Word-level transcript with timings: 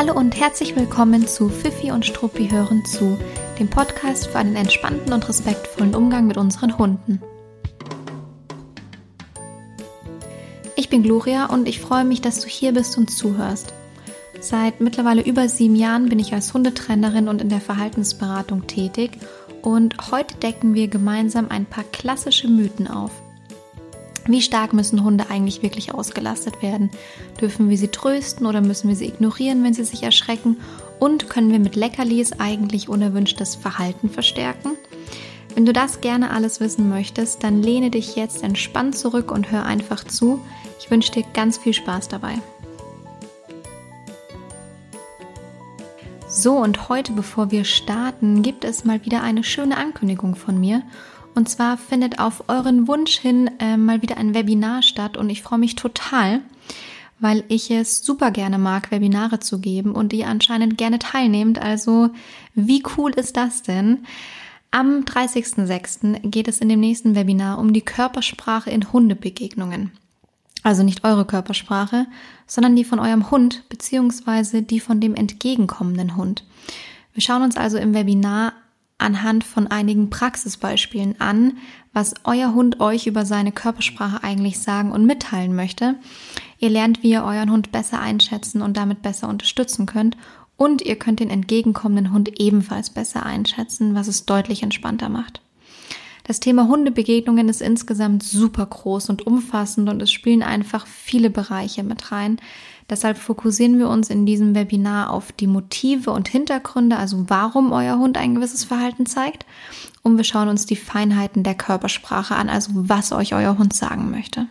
Hallo 0.00 0.14
und 0.14 0.40
herzlich 0.40 0.76
willkommen 0.76 1.26
zu 1.26 1.50
Fifi 1.50 1.92
und 1.92 2.06
Struppi 2.06 2.48
hören 2.48 2.86
zu, 2.86 3.18
dem 3.58 3.68
Podcast 3.68 4.28
für 4.28 4.38
einen 4.38 4.56
entspannten 4.56 5.12
und 5.12 5.28
respektvollen 5.28 5.94
Umgang 5.94 6.26
mit 6.26 6.38
unseren 6.38 6.78
Hunden. 6.78 7.20
Ich 10.74 10.88
bin 10.88 11.02
Gloria 11.02 11.50
und 11.50 11.68
ich 11.68 11.80
freue 11.80 12.06
mich, 12.06 12.22
dass 12.22 12.40
du 12.40 12.48
hier 12.48 12.72
bist 12.72 12.96
und 12.96 13.10
zuhörst. 13.10 13.74
Seit 14.40 14.80
mittlerweile 14.80 15.20
über 15.20 15.50
sieben 15.50 15.76
Jahren 15.76 16.08
bin 16.08 16.18
ich 16.18 16.32
als 16.32 16.54
Hundetrainerin 16.54 17.28
und 17.28 17.42
in 17.42 17.50
der 17.50 17.60
Verhaltensberatung 17.60 18.66
tätig 18.66 19.10
und 19.60 20.10
heute 20.10 20.34
decken 20.36 20.72
wir 20.72 20.88
gemeinsam 20.88 21.50
ein 21.50 21.66
paar 21.66 21.84
klassische 21.84 22.48
Mythen 22.48 22.88
auf. 22.88 23.12
Wie 24.26 24.42
stark 24.42 24.72
müssen 24.72 25.02
Hunde 25.02 25.30
eigentlich 25.30 25.62
wirklich 25.62 25.94
ausgelastet 25.94 26.62
werden? 26.62 26.90
Dürfen 27.40 27.70
wir 27.70 27.78
sie 27.78 27.88
trösten 27.88 28.46
oder 28.46 28.60
müssen 28.60 28.88
wir 28.88 28.96
sie 28.96 29.06
ignorieren, 29.06 29.64
wenn 29.64 29.74
sie 29.74 29.84
sich 29.84 30.02
erschrecken? 30.02 30.58
Und 30.98 31.30
können 31.30 31.50
wir 31.50 31.58
mit 31.58 31.76
Leckerlis 31.76 32.32
eigentlich 32.38 32.88
unerwünschtes 32.88 33.56
Verhalten 33.56 34.10
verstärken? 34.10 34.72
Wenn 35.54 35.66
du 35.66 35.72
das 35.72 36.00
gerne 36.00 36.30
alles 36.30 36.60
wissen 36.60 36.88
möchtest, 36.88 37.42
dann 37.42 37.62
lehne 37.62 37.90
dich 37.90 38.14
jetzt 38.14 38.42
entspannt 38.42 38.96
zurück 38.96 39.32
und 39.32 39.50
hör 39.50 39.66
einfach 39.66 40.04
zu. 40.04 40.40
Ich 40.78 40.90
wünsche 40.90 41.12
dir 41.12 41.24
ganz 41.32 41.58
viel 41.58 41.74
Spaß 41.74 42.08
dabei. 42.08 42.34
So, 46.28 46.58
und 46.58 46.88
heute, 46.88 47.12
bevor 47.12 47.50
wir 47.50 47.64
starten, 47.64 48.42
gibt 48.42 48.64
es 48.64 48.84
mal 48.84 49.04
wieder 49.04 49.22
eine 49.22 49.42
schöne 49.42 49.76
Ankündigung 49.76 50.36
von 50.36 50.60
mir. 50.60 50.82
Und 51.34 51.48
zwar 51.48 51.76
findet 51.76 52.18
auf 52.18 52.44
euren 52.48 52.88
Wunsch 52.88 53.18
hin 53.18 53.50
äh, 53.58 53.76
mal 53.76 54.02
wieder 54.02 54.16
ein 54.16 54.34
Webinar 54.34 54.82
statt 54.82 55.16
und 55.16 55.30
ich 55.30 55.42
freue 55.42 55.58
mich 55.58 55.76
total, 55.76 56.42
weil 57.18 57.44
ich 57.48 57.70
es 57.70 58.04
super 58.04 58.30
gerne 58.30 58.58
mag, 58.58 58.90
Webinare 58.90 59.40
zu 59.40 59.60
geben 59.60 59.92
und 59.92 60.12
ihr 60.12 60.26
anscheinend 60.26 60.76
gerne 60.76 60.98
teilnehmt. 60.98 61.60
Also 61.60 62.10
wie 62.54 62.82
cool 62.96 63.12
ist 63.12 63.36
das 63.36 63.62
denn? 63.62 64.06
Am 64.72 65.00
30.06. 65.00 66.28
geht 66.28 66.46
es 66.46 66.60
in 66.60 66.68
dem 66.68 66.80
nächsten 66.80 67.14
Webinar 67.14 67.58
um 67.58 67.72
die 67.72 67.80
Körpersprache 67.80 68.70
in 68.70 68.92
Hundebegegnungen. 68.92 69.92
Also 70.62 70.82
nicht 70.82 71.04
eure 71.04 71.24
Körpersprache, 71.24 72.06
sondern 72.46 72.76
die 72.76 72.84
von 72.84 73.00
eurem 73.00 73.30
Hund 73.30 73.64
beziehungsweise 73.68 74.62
die 74.62 74.80
von 74.80 75.00
dem 75.00 75.14
entgegenkommenden 75.14 76.16
Hund. 76.16 76.44
Wir 77.14 77.22
schauen 77.22 77.42
uns 77.42 77.56
also 77.56 77.78
im 77.78 77.94
Webinar 77.94 78.52
anhand 79.00 79.44
von 79.44 79.66
einigen 79.66 80.10
Praxisbeispielen 80.10 81.20
an, 81.20 81.58
was 81.92 82.14
euer 82.24 82.54
Hund 82.54 82.80
euch 82.80 83.06
über 83.06 83.24
seine 83.24 83.52
Körpersprache 83.52 84.22
eigentlich 84.22 84.60
sagen 84.60 84.92
und 84.92 85.06
mitteilen 85.06 85.54
möchte. 85.54 85.96
Ihr 86.58 86.70
lernt, 86.70 87.02
wie 87.02 87.10
ihr 87.10 87.24
euren 87.24 87.50
Hund 87.50 87.72
besser 87.72 88.00
einschätzen 88.00 88.62
und 88.62 88.76
damit 88.76 89.02
besser 89.02 89.28
unterstützen 89.28 89.86
könnt. 89.86 90.16
Und 90.56 90.82
ihr 90.82 90.96
könnt 90.96 91.20
den 91.20 91.30
entgegenkommenden 91.30 92.12
Hund 92.12 92.38
ebenfalls 92.38 92.90
besser 92.90 93.24
einschätzen, 93.24 93.94
was 93.94 94.08
es 94.08 94.26
deutlich 94.26 94.62
entspannter 94.62 95.08
macht. 95.08 95.40
Das 96.24 96.38
Thema 96.38 96.68
Hundebegegnungen 96.68 97.48
ist 97.48 97.62
insgesamt 97.62 98.22
super 98.22 98.66
groß 98.66 99.08
und 99.08 99.26
umfassend 99.26 99.88
und 99.88 100.00
es 100.02 100.12
spielen 100.12 100.42
einfach 100.42 100.86
viele 100.86 101.30
Bereiche 101.30 101.82
mit 101.82 102.12
rein. 102.12 102.40
Deshalb 102.90 103.18
fokussieren 103.18 103.78
wir 103.78 103.88
uns 103.88 104.10
in 104.10 104.26
diesem 104.26 104.56
Webinar 104.56 105.10
auf 105.10 105.30
die 105.30 105.46
Motive 105.46 106.10
und 106.10 106.28
Hintergründe, 106.28 106.96
also 106.96 107.24
warum 107.28 107.70
euer 107.70 107.98
Hund 107.98 108.18
ein 108.18 108.34
gewisses 108.34 108.64
Verhalten 108.64 109.06
zeigt. 109.06 109.46
Und 110.02 110.16
wir 110.16 110.24
schauen 110.24 110.48
uns 110.48 110.66
die 110.66 110.76
Feinheiten 110.76 111.44
der 111.44 111.54
Körpersprache 111.54 112.34
an, 112.34 112.48
also 112.48 112.72
was 112.74 113.12
euch 113.12 113.32
euer 113.32 113.56
Hund 113.58 113.74
sagen 113.74 114.10
möchte. 114.10 114.48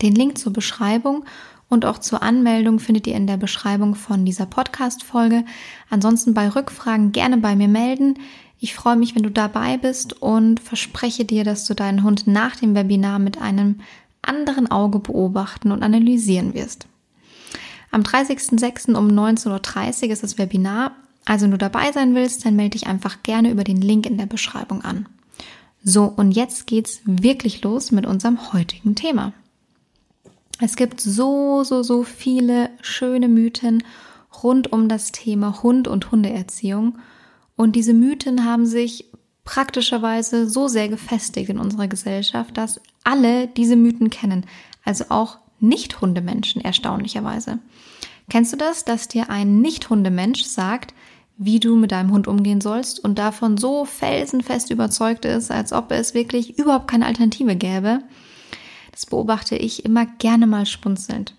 Den 0.00 0.14
Link 0.14 0.38
zur 0.38 0.54
Beschreibung 0.54 1.26
und 1.68 1.84
auch 1.84 1.98
zur 1.98 2.22
Anmeldung 2.22 2.78
findet 2.78 3.06
ihr 3.06 3.14
in 3.14 3.26
der 3.26 3.36
Beschreibung 3.36 3.94
von 3.94 4.24
dieser 4.24 4.46
Podcast-Folge. 4.46 5.44
Ansonsten 5.90 6.32
bei 6.32 6.48
Rückfragen 6.48 7.12
gerne 7.12 7.36
bei 7.36 7.54
mir 7.54 7.68
melden. 7.68 8.14
Ich 8.58 8.74
freue 8.74 8.96
mich, 8.96 9.14
wenn 9.14 9.24
du 9.24 9.30
dabei 9.30 9.76
bist 9.76 10.22
und 10.22 10.58
verspreche 10.58 11.26
dir, 11.26 11.44
dass 11.44 11.66
du 11.66 11.74
deinen 11.74 12.02
Hund 12.02 12.26
nach 12.26 12.56
dem 12.56 12.74
Webinar 12.74 13.18
mit 13.18 13.40
einem 13.40 13.80
anderen 14.22 14.70
Auge 14.70 15.00
beobachten 15.00 15.70
und 15.70 15.82
analysieren 15.82 16.54
wirst. 16.54 16.86
Am 17.90 18.02
30.06. 18.02 18.94
um 18.94 19.08
19.30 19.08 20.04
Uhr 20.06 20.10
ist 20.10 20.22
das 20.22 20.38
Webinar. 20.38 20.92
Also 21.24 21.44
wenn 21.44 21.50
du 21.50 21.58
dabei 21.58 21.92
sein 21.92 22.14
willst, 22.14 22.44
dann 22.44 22.56
melde 22.56 22.78
dich 22.78 22.86
einfach 22.86 23.22
gerne 23.22 23.50
über 23.50 23.64
den 23.64 23.80
Link 23.80 24.06
in 24.06 24.18
der 24.18 24.26
Beschreibung 24.26 24.82
an. 24.82 25.06
So, 25.82 26.04
und 26.04 26.32
jetzt 26.32 26.66
geht's 26.66 27.00
wirklich 27.04 27.62
los 27.62 27.90
mit 27.90 28.06
unserem 28.06 28.52
heutigen 28.52 28.94
Thema. 28.94 29.32
Es 30.60 30.76
gibt 30.76 31.00
so, 31.00 31.64
so, 31.64 31.82
so 31.82 32.02
viele 32.02 32.70
schöne 32.82 33.28
Mythen 33.28 33.82
rund 34.42 34.72
um 34.72 34.88
das 34.88 35.10
Thema 35.10 35.62
Hund 35.62 35.88
und 35.88 36.10
Hundeerziehung. 36.10 36.98
Und 37.56 37.76
diese 37.76 37.94
Mythen 37.94 38.44
haben 38.44 38.66
sich 38.66 39.06
praktischerweise 39.44 40.48
so 40.48 40.68
sehr 40.68 40.88
gefestigt 40.88 41.48
in 41.48 41.58
unserer 41.58 41.88
Gesellschaft, 41.88 42.56
dass 42.56 42.80
alle 43.04 43.48
diese 43.48 43.76
Mythen 43.76 44.10
kennen. 44.10 44.44
Also 44.84 45.06
auch 45.08 45.38
nicht-Hundemenschen 45.60 46.60
erstaunlicherweise. 46.60 47.58
Kennst 48.28 48.52
du 48.52 48.56
das, 48.56 48.84
dass 48.84 49.08
dir 49.08 49.30
ein 49.30 49.60
Nicht-Hundemensch 49.60 50.44
sagt, 50.44 50.94
wie 51.36 51.58
du 51.58 51.74
mit 51.74 51.90
deinem 51.92 52.12
Hund 52.12 52.28
umgehen 52.28 52.60
sollst 52.60 53.02
und 53.02 53.18
davon 53.18 53.56
so 53.56 53.84
felsenfest 53.84 54.70
überzeugt 54.70 55.24
ist, 55.24 55.50
als 55.50 55.72
ob 55.72 55.90
es 55.90 56.14
wirklich 56.14 56.58
überhaupt 56.58 56.88
keine 56.88 57.06
Alternative 57.06 57.56
gäbe? 57.56 58.02
Das 58.92 59.06
beobachte 59.06 59.56
ich 59.56 59.84
immer 59.84 60.04
gerne 60.04 60.46
mal 60.46 60.66
spunzelnd. 60.66 61.34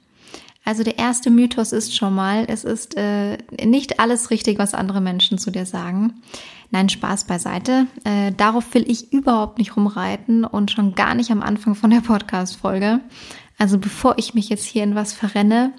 Also 0.63 0.83
der 0.83 0.99
erste 0.99 1.31
Mythos 1.31 1.71
ist 1.71 1.95
schon 1.95 2.13
mal, 2.13 2.45
es 2.47 2.63
ist 2.63 2.95
äh, 2.95 3.37
nicht 3.65 3.99
alles 3.99 4.29
richtig, 4.29 4.59
was 4.59 4.75
andere 4.75 5.01
Menschen 5.01 5.37
zu 5.37 5.49
dir 5.49 5.65
sagen. 5.65 6.21
Nein, 6.69 6.87
Spaß 6.87 7.25
beiseite. 7.25 7.87
Äh, 8.03 8.31
darauf 8.31 8.73
will 8.73 8.89
ich 8.89 9.11
überhaupt 9.11 9.57
nicht 9.57 9.75
rumreiten 9.75 10.45
und 10.45 10.71
schon 10.71 10.93
gar 10.93 11.15
nicht 11.15 11.31
am 11.31 11.41
Anfang 11.41 11.73
von 11.73 11.89
der 11.89 12.01
Podcast-Folge. 12.01 13.01
Also 13.57 13.79
bevor 13.79 14.17
ich 14.17 14.33
mich 14.33 14.49
jetzt 14.49 14.65
hier 14.65 14.83
in 14.83 14.95
was 14.95 15.13
verrenne, 15.13 15.73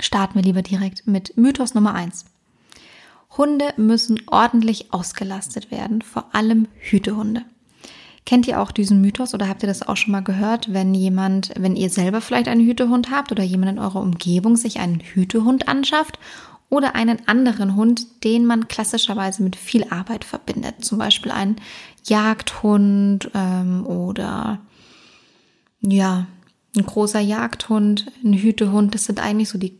starten 0.00 0.36
wir 0.36 0.42
lieber 0.42 0.62
direkt 0.62 1.06
mit 1.06 1.36
Mythos 1.36 1.74
Nummer 1.74 1.94
eins. 1.94 2.24
Hunde 3.36 3.74
müssen 3.76 4.20
ordentlich 4.26 4.92
ausgelastet 4.92 5.70
werden, 5.70 6.02
vor 6.02 6.34
allem 6.34 6.68
Hütehunde. 6.78 7.44
Kennt 8.28 8.46
ihr 8.46 8.60
auch 8.60 8.72
diesen 8.72 9.00
Mythos 9.00 9.32
oder 9.32 9.48
habt 9.48 9.62
ihr 9.62 9.68
das 9.68 9.88
auch 9.88 9.96
schon 9.96 10.12
mal 10.12 10.22
gehört, 10.22 10.70
wenn 10.70 10.92
jemand, 10.92 11.50
wenn 11.58 11.76
ihr 11.76 11.88
selber 11.88 12.20
vielleicht 12.20 12.48
einen 12.48 12.60
Hütehund 12.60 13.10
habt 13.10 13.32
oder 13.32 13.42
jemand 13.42 13.72
in 13.72 13.78
eurer 13.78 14.02
Umgebung 14.02 14.54
sich 14.56 14.80
einen 14.80 15.00
Hütehund 15.00 15.66
anschafft 15.66 16.18
oder 16.68 16.94
einen 16.94 17.26
anderen 17.26 17.74
Hund, 17.74 18.22
den 18.24 18.44
man 18.44 18.68
klassischerweise 18.68 19.42
mit 19.42 19.56
viel 19.56 19.86
Arbeit 19.88 20.26
verbindet, 20.26 20.84
zum 20.84 20.98
Beispiel 20.98 21.32
einen 21.32 21.56
Jagdhund 22.04 23.30
ähm, 23.32 23.86
oder 23.86 24.58
ja 25.80 26.26
ein 26.76 26.84
großer 26.84 27.20
Jagdhund, 27.20 28.12
ein 28.22 28.34
Hütehund, 28.34 28.94
das 28.94 29.06
sind 29.06 29.20
eigentlich 29.20 29.48
so 29.48 29.56
die 29.56 29.78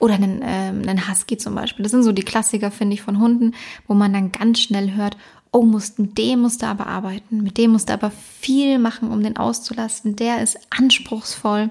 oder 0.00 0.14
einen, 0.14 0.42
äh, 0.42 0.46
einen 0.46 1.08
Husky 1.08 1.36
zum 1.36 1.54
Beispiel. 1.54 1.84
Das 1.84 1.92
sind 1.92 2.02
so 2.02 2.10
die 2.10 2.24
Klassiker, 2.24 2.72
finde 2.72 2.94
ich, 2.94 3.02
von 3.02 3.20
Hunden, 3.20 3.54
wo 3.86 3.94
man 3.94 4.12
dann 4.12 4.32
ganz 4.32 4.58
schnell 4.58 4.94
hört, 4.94 5.16
oh, 5.54 5.62
musst, 5.62 6.00
mit 6.00 6.18
dem 6.18 6.40
musst 6.40 6.62
du 6.62 6.66
aber 6.66 6.88
arbeiten, 6.88 7.42
mit 7.42 7.58
dem 7.58 7.70
musst 7.70 7.88
du 7.88 7.92
aber 7.92 8.10
viel 8.10 8.80
machen, 8.80 9.12
um 9.12 9.22
den 9.22 9.36
auszulasten. 9.36 10.16
Der 10.16 10.42
ist 10.42 10.58
anspruchsvoll. 10.70 11.70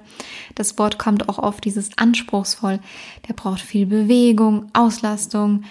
Das 0.56 0.78
Wort 0.78 0.98
kommt 0.98 1.28
auch 1.28 1.38
auf 1.38 1.60
dieses 1.60 1.98
anspruchsvoll. 1.98 2.80
Der 3.28 3.34
braucht 3.34 3.60
viel 3.60 3.86
Bewegung, 3.86 4.70
Auslastung, 4.72 5.66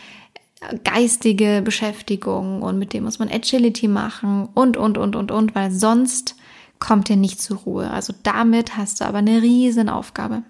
geistige 0.84 1.62
Beschäftigung 1.65 2.61
und 2.61 2.78
mit 2.78 2.93
dem 2.93 3.05
muss 3.05 3.19
man 3.19 3.31
Agility 3.31 3.89
machen 3.89 4.47
und, 4.53 4.77
und, 4.77 4.99
und, 4.99 5.17
und, 5.17 5.31
und, 5.31 5.55
weil 5.55 5.71
sonst 5.73 6.37
kommt 6.79 7.09
er 7.09 7.17
nicht 7.17 7.41
zur 7.41 7.59
Ruhe. 7.59 7.91
Also 7.91 8.12
damit 8.23 8.77
hast 8.77 9.00
du 9.00 9.06
aber 9.06 9.19
eine 9.19 9.41
riesen 9.41 9.89
Aufgabe. 9.89 10.43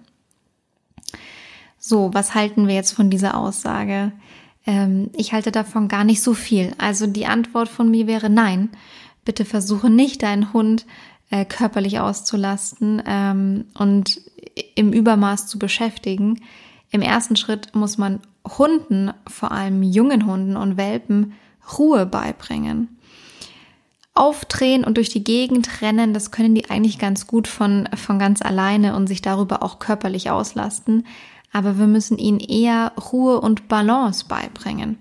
So, 1.79 2.13
was 2.13 2.35
halten 2.35 2.67
wir 2.67 2.75
jetzt 2.75 2.91
von 2.91 3.09
dieser 3.09 3.37
Aussage? 3.37 4.11
Ähm, 4.65 5.09
ich 5.15 5.33
halte 5.33 5.51
davon 5.51 5.87
gar 5.87 6.03
nicht 6.03 6.21
so 6.21 6.33
viel. 6.33 6.73
Also 6.77 7.07
die 7.07 7.25
Antwort 7.25 7.69
von 7.69 7.89
mir 7.89 8.07
wäre 8.07 8.29
nein. 8.29 8.69
Bitte 9.25 9.45
versuche 9.45 9.89
nicht, 9.89 10.23
deinen 10.23 10.53
Hund 10.53 10.85
äh, 11.29 11.45
körperlich 11.45 11.99
auszulasten 11.99 13.01
ähm, 13.05 13.65
und 13.73 14.21
im 14.75 14.93
Übermaß 14.93 15.47
zu 15.47 15.57
beschäftigen. 15.59 16.41
Im 16.91 17.01
ersten 17.01 17.35
Schritt 17.35 17.73
muss 17.73 17.97
man 17.97 18.19
Hunden, 18.57 19.11
vor 19.27 19.51
allem 19.51 19.81
jungen 19.83 20.25
Hunden 20.25 20.57
und 20.57 20.77
Welpen, 20.77 21.33
Ruhe 21.77 22.05
beibringen 22.05 22.93
aufdrehen 24.15 24.83
und 24.83 24.97
durch 24.97 25.09
die 25.09 25.23
Gegend 25.23 25.81
rennen, 25.81 26.13
das 26.13 26.31
können 26.31 26.53
die 26.53 26.69
eigentlich 26.69 26.99
ganz 26.99 27.25
gut 27.25 27.47
von, 27.47 27.89
von 27.95 28.19
ganz 28.19 28.41
alleine 28.41 28.95
und 28.95 29.07
sich 29.07 29.21
darüber 29.21 29.63
auch 29.63 29.79
körperlich 29.79 30.29
auslasten. 30.29 31.05
Aber 31.53 31.79
wir 31.79 31.87
müssen 31.87 32.17
ihnen 32.17 32.39
eher 32.39 32.91
Ruhe 33.11 33.39
und 33.39 33.69
Balance 33.69 34.25
beibringen. 34.27 34.97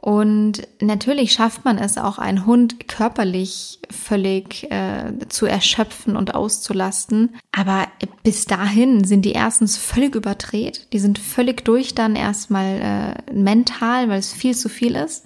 Und 0.00 0.66
natürlich 0.80 1.32
schafft 1.32 1.66
man 1.66 1.76
es 1.76 1.98
auch, 1.98 2.16
einen 2.16 2.46
Hund 2.46 2.88
körperlich 2.88 3.80
völlig 3.90 4.70
äh, 4.70 5.12
zu 5.28 5.44
erschöpfen 5.44 6.16
und 6.16 6.34
auszulasten. 6.34 7.36
Aber 7.52 7.86
bis 8.22 8.46
dahin 8.46 9.04
sind 9.04 9.26
die 9.26 9.32
erstens 9.32 9.76
völlig 9.76 10.14
überdreht. 10.14 10.86
Die 10.94 10.98
sind 10.98 11.18
völlig 11.18 11.66
durch 11.66 11.94
dann 11.94 12.16
erstmal 12.16 13.16
äh, 13.28 13.32
mental, 13.32 14.08
weil 14.08 14.18
es 14.18 14.32
viel 14.32 14.56
zu 14.56 14.70
viel 14.70 14.96
ist. 14.96 15.24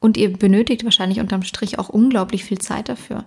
Und 0.00 0.18
ihr 0.18 0.30
benötigt 0.30 0.84
wahrscheinlich 0.84 1.20
unterm 1.20 1.42
Strich 1.42 1.78
auch 1.78 1.88
unglaublich 1.88 2.44
viel 2.44 2.58
Zeit 2.58 2.90
dafür. 2.90 3.24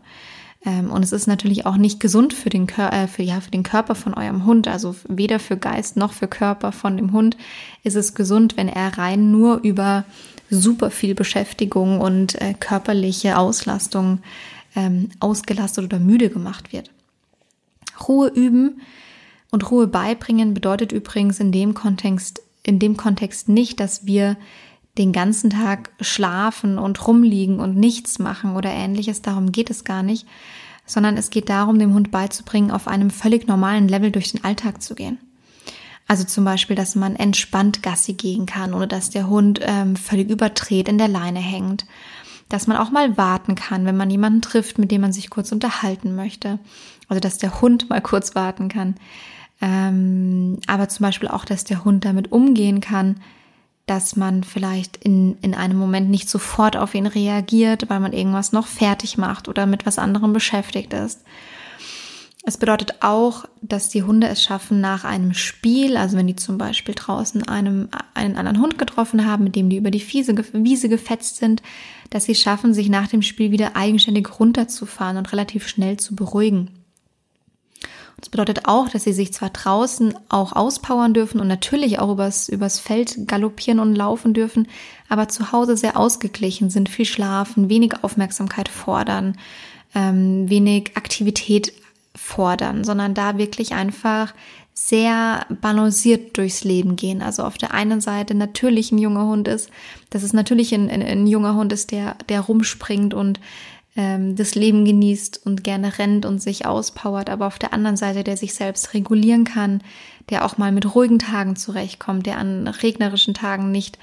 Ähm, 0.66 0.92
und 0.92 1.04
es 1.04 1.12
ist 1.12 1.28
natürlich 1.28 1.66
auch 1.66 1.78
nicht 1.78 2.00
gesund 2.00 2.34
für 2.34 2.50
den, 2.50 2.68
Kör 2.68 2.92
äh, 2.94 3.08
für, 3.08 3.24
ja, 3.24 3.42
für 3.42 3.52
den 3.52 3.64
Körper 3.64 3.96
von 3.96 4.14
eurem 4.14 4.46
Hund. 4.46 4.68
Also 4.68 4.96
weder 5.08 5.40
für 5.40 5.58
Geist 5.58 5.98
noch 5.98 6.14
für 6.14 6.28
Körper 6.28 6.72
von 6.72 6.98
dem 6.98 7.12
Hund 7.12 7.38
ist 7.84 7.96
es 7.96 8.16
gesund, 8.16 8.56
wenn 8.58 8.70
er 8.70 8.98
rein 8.98 9.32
nur 9.32 9.60
über 9.62 10.06
super 10.50 10.92
viel 10.92 11.16
Beschäftigung 11.16 12.00
und 12.00 12.40
äh, 12.42 12.54
körperliche 12.54 13.38
Auslastung 13.38 14.20
ähm, 14.76 15.10
ausgelastet 15.20 15.86
oder 15.86 16.00
müde 16.00 16.30
gemacht 16.30 16.72
wird. 16.72 16.90
Ruhe 18.08 18.30
üben 18.30 18.82
und 19.52 19.70
Ruhe 19.70 19.88
beibringen 19.88 20.54
bedeutet 20.54 20.92
übrigens 20.92 21.40
in 21.40 21.52
dem 21.52 21.74
Kontext, 21.74 22.42
in 22.64 22.80
dem 22.80 22.98
Kontext 22.98 23.50
nicht, 23.50 23.80
dass 23.80 24.06
wir 24.06 24.38
den 24.98 25.12
ganzen 25.12 25.50
Tag 25.50 25.92
schlafen 26.02 26.78
und 26.78 27.08
rumliegen 27.08 27.60
und 27.60 27.76
nichts 27.76 28.20
machen 28.20 28.56
oder 28.56 28.72
ähnliches. 28.72 29.22
Darum 29.22 29.52
geht 29.52 29.70
es 29.70 29.84
gar 29.84 30.04
nicht, 30.04 30.28
sondern 30.86 31.18
es 31.18 31.30
geht 31.30 31.50
darum, 31.50 31.80
dem 31.80 31.94
Hund 31.94 32.12
beizubringen, 32.12 32.72
auf 32.72 32.88
einem 32.88 33.10
völlig 33.10 33.48
normalen 33.48 33.88
Level 33.88 34.12
durch 34.12 34.32
den 34.32 34.44
Alltag 34.44 34.82
zu 34.82 34.94
gehen. 34.96 35.18
Also 36.08 36.26
zum 36.26 36.44
Beispiel, 36.44 36.76
dass 36.76 36.96
man 36.96 37.16
entspannt 37.16 37.82
Gassi 37.82 38.14
gehen 38.14 38.46
kann, 38.46 38.74
ohne 38.74 38.88
dass 38.88 39.10
der 39.10 39.30
Hund 39.30 39.60
ähm, 39.64 39.96
völlig 39.96 40.30
überdreht 40.30 40.90
in 40.90 40.98
der 40.98 41.08
Leine 41.08 41.40
hängt. 41.40 41.86
Dass 42.50 42.68
man 42.68 42.78
auch 42.78 42.92
mal 42.92 43.18
warten 43.18 43.56
kann, 43.56 43.86
wenn 43.86 43.98
man 43.98 44.10
jemanden 44.10 44.42
trifft, 44.42 44.78
mit 44.78 44.92
dem 44.92 45.02
man 45.02 45.14
sich 45.14 45.30
kurz 45.30 45.52
unterhalten 45.52 46.16
möchte. 46.16 46.60
Also 47.08 47.20
dass 47.20 47.38
der 47.38 47.62
Hund 47.62 47.90
mal 47.90 48.02
kurz 48.02 48.36
warten 48.36 48.68
kann. 48.68 48.96
Ähm, 49.62 50.60
aber 50.68 50.90
zum 50.90 51.06
Beispiel 51.06 51.30
auch, 51.30 51.46
dass 51.46 51.64
der 51.64 51.86
Hund 51.86 52.04
damit 52.06 52.32
umgehen 52.32 52.82
kann, 52.82 53.22
dass 53.86 54.16
man 54.16 54.44
vielleicht 54.44 54.98
in, 54.98 55.38
in 55.42 55.54
einem 55.54 55.78
Moment 55.78 56.10
nicht 56.10 56.30
sofort 56.30 56.78
auf 56.78 56.96
ihn 56.96 57.06
reagiert, 57.06 57.90
weil 57.90 58.00
man 58.00 58.14
irgendwas 58.14 58.54
noch 58.54 58.68
fertig 58.68 59.18
macht 59.18 59.50
oder 59.50 59.66
mit 59.66 59.86
was 59.86 60.00
anderem 60.00 60.32
beschäftigt 60.32 60.94
ist. 60.94 61.22
Es 62.46 62.58
bedeutet 62.58 62.96
auch, 63.02 63.46
dass 63.62 63.88
die 63.88 64.04
Hunde 64.04 64.28
es 64.28 64.44
schaffen, 64.44 64.82
nach 64.82 65.06
einem 65.06 65.34
Spiel, 65.34 65.96
also 65.96 66.18
wenn 66.18 66.28
die 66.28 66.36
zum 66.36 66.58
Beispiel 66.58 66.94
draußen 66.94 67.48
einem, 67.48 67.88
einen 68.14 68.36
anderen 68.36 68.60
Hund 68.60 68.78
getroffen 68.78 69.26
haben, 69.26 69.46
mit 69.46 69.56
dem 69.56 69.70
die 69.70 69.78
über 69.78 69.92
die 69.92 70.06
Wiese, 70.12 70.36
Wiese 70.52 70.90
gefetzt 70.90 71.38
sind, 71.38 71.62
dass 72.10 72.26
sie 72.26 72.36
schaffen, 72.36 72.74
sich 72.74 72.90
nach 72.90 73.08
dem 73.08 73.22
Spiel 73.22 73.52
wieder 73.52 73.78
eigenständig 73.78 74.40
runterzufahren 74.40 75.16
und 75.16 75.32
relativ 75.32 75.70
schnell 75.70 75.96
zu 75.96 76.16
beruhigen. 76.16 76.83
Das 78.24 78.30
bedeutet 78.30 78.70
auch, 78.70 78.88
dass 78.88 79.04
sie 79.04 79.12
sich 79.12 79.34
zwar 79.34 79.50
draußen 79.50 80.14
auch 80.30 80.54
auspowern 80.54 81.14
dürfen 81.14 81.42
und 81.42 81.50
natürlich 81.50 82.00
auch 82.00 82.10
übers, 82.10 82.48
übers 82.48 82.80
Feld 82.80 83.28
galoppieren 83.28 83.82
und 83.82 83.96
laufen 83.96 84.34
dürfen, 84.34 84.70
aber 85.10 85.28
zu 85.28 85.52
Hause 85.52 85.76
sehr 85.76 85.98
ausgeglichen 85.98 86.70
sind, 86.70 86.88
viel 86.88 87.04
schlafen, 87.04 87.68
wenig 87.68 88.02
Aufmerksamkeit 88.02 88.70
fordern, 88.70 89.38
ähm, 89.94 90.50
wenig 90.50 90.96
Aktivität 90.96 91.74
fordern, 92.16 92.86
sondern 92.86 93.14
da 93.14 93.38
wirklich 93.38 93.74
einfach 93.74 94.34
sehr 94.74 95.46
balanciert 95.50 96.38
durchs 96.38 96.64
Leben 96.64 96.96
gehen. 96.96 97.22
Also 97.22 97.44
auf 97.44 97.58
der 97.58 97.74
einen 97.74 98.00
Seite 98.00 98.36
natürlich 98.36 98.94
ein 98.94 99.00
junger 99.00 99.26
Hund 99.26 99.50
ist, 99.50 99.70
dass 100.12 100.24
es 100.24 100.32
natürlich 100.32 100.74
ein, 100.74 100.90
ein, 100.90 101.04
ein 101.04 101.28
junger 101.28 101.56
Hund 101.56 101.74
ist, 101.74 101.92
der, 101.92 102.16
der 102.30 102.40
rumspringt 102.40 103.14
und 103.14 103.42
ähm, 103.96 104.36
das 104.36 104.56
Leben 104.56 104.86
genießt 104.86 105.46
und 105.46 105.64
gerne 105.64 105.98
rennt 106.00 106.26
und 106.26 106.42
sich 106.42 106.66
auspowert, 106.66 107.30
aber 107.30 107.48
auf 107.48 107.60
der 107.60 107.74
anderen 107.74 107.98
Seite, 107.98 108.24
der 108.24 108.38
sich 108.38 108.54
selbst 108.54 108.94
regulieren 108.94 109.44
kann, 109.44 109.82
der 110.30 110.46
auch 110.46 110.58
mal 110.58 110.72
mit 110.72 110.96
ruhigen 110.96 111.20
Tagen 111.20 111.56
zurechtkommt, 111.56 112.26
der 112.26 112.38
an 112.38 112.68
regnerischen 112.68 113.34
Tagen 113.34 113.72
nicht 113.72 114.00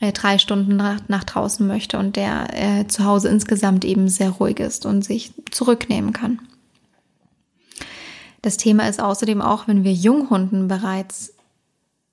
äh, 0.00 0.12
drei 0.12 0.38
Stunden 0.38 0.76
nach, 0.76 1.00
nach 1.08 1.24
draußen 1.24 1.66
möchte 1.66 1.98
und 1.98 2.16
der 2.16 2.48
äh, 2.52 2.86
zu 2.88 3.04
Hause 3.04 3.28
insgesamt 3.28 3.84
eben 3.84 4.08
sehr 4.08 4.30
ruhig 4.30 4.58
ist 4.60 4.84
und 4.84 5.02
sich 5.02 5.32
zurücknehmen 5.50 6.12
kann. 6.12 6.40
Das 8.42 8.56
Thema 8.56 8.88
ist 8.88 9.00
außerdem 9.00 9.40
auch, 9.40 9.68
wenn 9.68 9.84
wir 9.84 9.92
Junghunden 9.92 10.66
bereits 10.66 11.32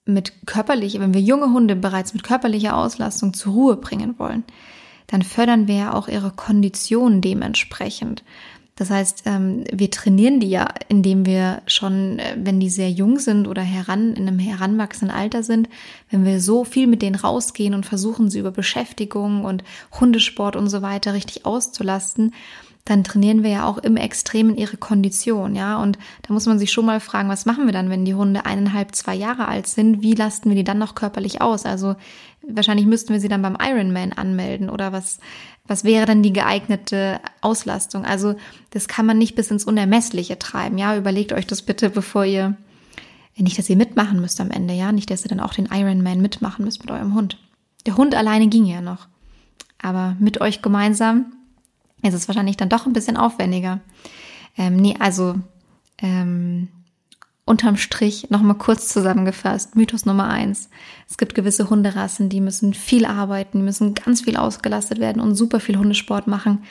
mit 0.06 0.46
körperlich, 0.46 1.00
wenn 1.00 1.14
wir 1.14 1.22
junge 1.22 1.52
Hunde 1.52 1.76
bereits 1.76 2.14
mit 2.14 2.24
körperlicher 2.24 2.78
Auslastung 2.78 3.34
zur 3.34 3.54
Ruhe 3.54 3.76
bringen 3.78 4.18
wollen, 4.20 4.44
dann 5.10 5.24
fördern 5.24 5.68
wir 5.68 5.76
ja 5.76 5.94
auch 5.94 6.08
ihre 6.08 6.32
Kondition 6.32 7.22
dementsprechend. 7.22 8.24
Das 8.76 8.90
heißt, 8.90 9.24
ähm, 9.26 9.66
wir 9.74 9.92
trainieren 9.92 10.40
die 10.40 10.50
ja, 10.50 10.70
indem 10.88 11.26
wir 11.26 11.62
schon, 11.68 12.18
äh, 12.20 12.38
wenn 12.38 12.62
die 12.62 12.70
sehr 12.70 12.90
jung 12.90 13.20
sind 13.20 13.46
oder 13.46 13.62
heran, 13.62 14.14
in 14.14 14.26
einem 14.26 14.40
heranwachsenden 14.40 15.16
Alter 15.16 15.44
sind, 15.44 15.68
wenn 16.10 16.24
wir 16.24 16.40
so 16.40 16.64
viel 16.64 16.88
mit 16.88 17.02
denen 17.02 17.16
rausgehen 17.16 17.74
und 17.74 17.86
versuchen, 17.86 18.30
sie 18.30 18.40
über 18.40 18.52
Beschäftigung 18.52 19.44
und 19.44 19.66
Hundesport 20.00 20.56
und 20.56 20.70
so 20.70 20.82
weiter 20.82 21.14
richtig 21.14 21.46
auszulasten, 21.46 22.34
dann 22.86 23.04
trainieren 23.04 23.44
wir 23.44 23.50
ja 23.50 23.68
auch 23.68 23.80
im 23.80 23.98
Extremen 23.98 24.56
ihre 24.56 24.78
Kondition, 24.78 25.56
ja. 25.56 25.82
Und 25.82 26.00
da 26.24 26.34
muss 26.34 26.46
man 26.46 26.58
sich 26.58 26.72
schon 26.72 26.86
mal 26.86 27.00
fragen, 27.00 27.30
was 27.30 27.46
machen 27.46 27.66
wir 27.66 27.74
dann, 27.74 27.90
wenn 27.90 28.06
die 28.06 28.16
Hunde 28.16 28.46
eineinhalb, 28.46 28.96
zwei 28.96 29.14
Jahre 29.14 29.48
alt 29.48 29.68
sind? 29.68 30.02
Wie 30.02 30.16
lasten 30.16 30.50
wir 30.50 30.56
die 30.56 30.64
dann 30.64 30.80
noch 30.80 30.96
körperlich 30.96 31.42
aus? 31.42 31.66
Also 31.66 31.96
wahrscheinlich 32.54 32.86
müssten 32.86 33.14
wir 33.14 33.20
sie 33.20 33.28
dann 33.28 33.42
beim 33.42 33.58
Ironman 33.60 34.14
anmelden 34.14 34.70
oder 34.70 34.92
was, 34.92 35.20
was 35.68 35.84
wäre 35.84 36.06
dann 36.06 36.24
die 36.24 36.34
geeignete 36.34 37.20
Auslastung? 37.42 38.06
Also 38.06 38.36
das 38.72 38.88
kann 38.88 39.06
man 39.06 39.18
nicht 39.18 39.36
bis 39.36 39.52
ins 39.52 39.66
Unermessliche 39.66 40.40
treiben, 40.40 40.78
ja. 40.78 40.96
Überlegt 40.96 41.34
euch 41.34 41.48
das 41.48 41.62
bitte, 41.62 41.90
bevor 41.90 42.26
ihr, 42.26 42.58
nicht, 43.38 43.58
dass 43.58 43.70
ihr 43.70 43.78
mitmachen 43.78 44.20
müsst 44.20 44.42
am 44.42 44.52
Ende, 44.52 44.74
ja. 44.74 44.92
Nicht, 44.92 45.10
dass 45.12 45.24
ihr 45.24 45.30
dann 45.30 45.40
auch 45.40 45.54
den 45.54 45.70
Ironman 45.72 46.22
mitmachen 46.22 46.66
müsst 46.66 46.82
mit 46.82 46.92
eurem 46.92 47.14
Hund. 47.14 47.38
Der 47.86 47.98
Hund 47.98 48.16
alleine 48.16 48.48
ging 48.48 48.66
ja 48.66 48.82
noch. 48.82 49.08
Aber 49.82 50.16
mit 50.20 50.42
euch 50.42 50.62
gemeinsam 50.62 51.34
ist 52.02 52.14
es 52.14 52.28
wahrscheinlich 52.28 52.58
dann 52.58 52.70
doch 52.70 52.86
ein 52.86 52.94
bisschen 52.94 53.18
aufwendiger. 53.18 53.80
Ähm, 54.58 54.76
nee, 54.76 54.96
also 55.00 55.36
ähm, 56.02 56.68
unterm 57.50 57.78
Strich 57.78 58.30
nochmal 58.30 58.58
kurz 58.58 58.88
zusammengefasst. 58.90 59.76
Mythos 59.76 60.06
Nummer 60.06 60.30
eins. 60.30 60.70
Es 61.10 61.18
gibt 61.18 61.34
gewisse 61.34 61.72
Hunderassen, 61.72 62.30
die 62.30 62.42
müssen 62.42 62.76
viel 62.76 63.06
arbeiten, 63.06 63.58
die 63.58 63.64
müssen 63.64 63.96
ganz 63.96 64.22
viel 64.22 64.38
ausgelastet 64.38 65.00
werden 65.00 65.20
und 65.20 65.34
super 65.34 65.60
viel 65.60 65.78
Hundesport 65.78 66.28
machen. 66.28 66.64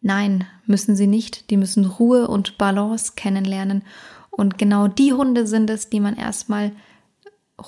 Nein, 0.00 0.46
müssen 0.64 0.94
sie 0.94 1.08
nicht. 1.08 1.50
Die 1.50 1.56
müssen 1.56 1.84
Ruhe 1.84 2.28
und 2.28 2.56
Balance 2.56 3.14
kennenlernen. 3.16 3.82
Und 4.30 4.58
genau 4.58 4.86
die 4.86 5.12
Hunde 5.12 5.48
sind 5.48 5.68
es, 5.68 5.90
die 5.90 6.00
man 6.00 6.16
erstmal 6.16 6.70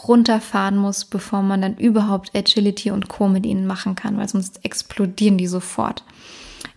runterfahren 0.06 0.78
muss, 0.78 1.04
bevor 1.04 1.42
man 1.42 1.60
dann 1.60 1.76
überhaupt 1.76 2.34
Agility 2.36 2.92
und 2.92 3.08
Co. 3.08 3.28
mit 3.28 3.44
ihnen 3.44 3.66
machen 3.66 3.96
kann, 3.96 4.16
weil 4.16 4.28
sonst 4.28 4.64
explodieren 4.64 5.38
die 5.38 5.48
sofort 5.48 6.04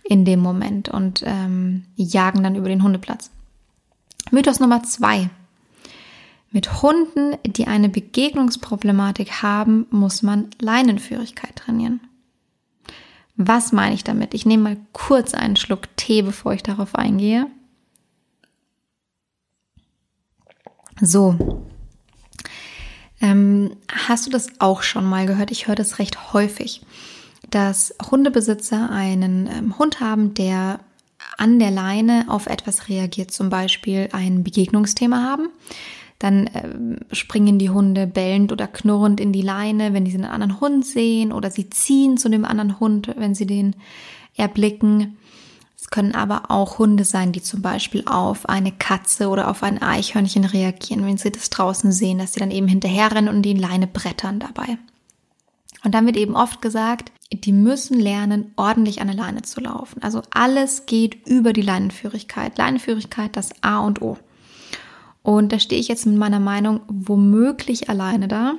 in 0.02 0.24
dem 0.24 0.40
Moment 0.40 0.88
und 0.88 1.22
ähm, 1.24 1.84
jagen 1.94 2.42
dann 2.42 2.56
über 2.56 2.68
den 2.68 2.82
Hundeplatz. 2.82 3.30
Mythos 4.30 4.60
Nummer 4.60 4.82
zwei. 4.82 5.30
Mit 6.50 6.82
Hunden, 6.82 7.36
die 7.44 7.66
eine 7.66 7.88
Begegnungsproblematik 7.88 9.42
haben, 9.42 9.86
muss 9.90 10.22
man 10.22 10.50
Leinenführigkeit 10.60 11.56
trainieren. 11.56 12.00
Was 13.36 13.72
meine 13.72 13.94
ich 13.94 14.04
damit? 14.04 14.32
Ich 14.32 14.46
nehme 14.46 14.62
mal 14.62 14.76
kurz 14.92 15.34
einen 15.34 15.56
Schluck 15.56 15.94
Tee, 15.96 16.22
bevor 16.22 16.54
ich 16.54 16.62
darauf 16.62 16.94
eingehe. 16.94 17.46
So. 21.00 21.64
Ähm, 23.20 23.76
hast 23.92 24.26
du 24.26 24.30
das 24.30 24.48
auch 24.60 24.82
schon 24.82 25.04
mal 25.04 25.26
gehört? 25.26 25.50
Ich 25.50 25.66
höre 25.66 25.74
das 25.74 25.98
recht 25.98 26.32
häufig 26.32 26.82
dass 27.50 27.94
Hundebesitzer 28.10 28.90
einen 28.90 29.46
ähm, 29.46 29.78
Hund 29.78 30.00
haben, 30.00 30.34
der 30.34 30.80
an 31.36 31.58
der 31.58 31.70
Leine 31.70 32.26
auf 32.28 32.46
etwas 32.46 32.88
reagiert, 32.88 33.30
zum 33.30 33.50
Beispiel 33.50 34.08
ein 34.12 34.44
Begegnungsthema 34.44 35.22
haben. 35.22 35.48
Dann 36.18 36.46
äh, 36.46 37.14
springen 37.14 37.58
die 37.58 37.70
Hunde 37.70 38.06
bellend 38.06 38.50
oder 38.50 38.66
knurrend 38.66 39.20
in 39.20 39.32
die 39.32 39.42
Leine, 39.42 39.92
wenn 39.92 40.06
sie 40.06 40.14
einen 40.14 40.24
anderen 40.24 40.60
Hund 40.60 40.86
sehen, 40.86 41.32
oder 41.32 41.50
sie 41.50 41.68
ziehen 41.68 42.16
zu 42.16 42.28
dem 42.28 42.44
anderen 42.44 42.80
Hund, 42.80 43.14
wenn 43.18 43.34
sie 43.34 43.46
den 43.46 43.76
erblicken. 44.34 45.18
Es 45.78 45.90
können 45.90 46.14
aber 46.14 46.50
auch 46.50 46.78
Hunde 46.78 47.04
sein, 47.04 47.32
die 47.32 47.42
zum 47.42 47.60
Beispiel 47.60 48.02
auf 48.06 48.48
eine 48.48 48.72
Katze 48.72 49.28
oder 49.28 49.48
auf 49.50 49.62
ein 49.62 49.82
Eichhörnchen 49.82 50.44
reagieren, 50.44 51.06
wenn 51.06 51.18
sie 51.18 51.30
das 51.30 51.50
draußen 51.50 51.92
sehen, 51.92 52.18
dass 52.18 52.32
sie 52.32 52.40
dann 52.40 52.50
eben 52.50 52.66
hinterherrennen 52.66 53.34
und 53.34 53.42
die 53.42 53.52
Leine 53.52 53.86
brettern 53.86 54.40
dabei. 54.40 54.78
Und 55.84 55.94
dann 55.94 56.06
wird 56.06 56.16
eben 56.16 56.34
oft 56.34 56.62
gesagt, 56.62 57.12
die 57.32 57.52
müssen 57.52 57.98
lernen, 57.98 58.52
ordentlich 58.56 59.00
an 59.00 59.08
der 59.08 59.16
Leine 59.16 59.42
zu 59.42 59.60
laufen. 59.60 60.02
Also 60.02 60.22
alles 60.30 60.86
geht 60.86 61.26
über 61.26 61.52
die 61.52 61.62
Leinenführigkeit. 61.62 62.56
Leinenführigkeit, 62.58 63.36
das 63.36 63.50
A 63.62 63.80
und 63.80 64.00
O. 64.00 64.16
Und 65.22 65.52
da 65.52 65.58
stehe 65.58 65.80
ich 65.80 65.88
jetzt 65.88 66.06
mit 66.06 66.16
meiner 66.16 66.40
Meinung 66.40 66.80
womöglich 66.86 67.90
alleine 67.90 68.28
da. 68.28 68.54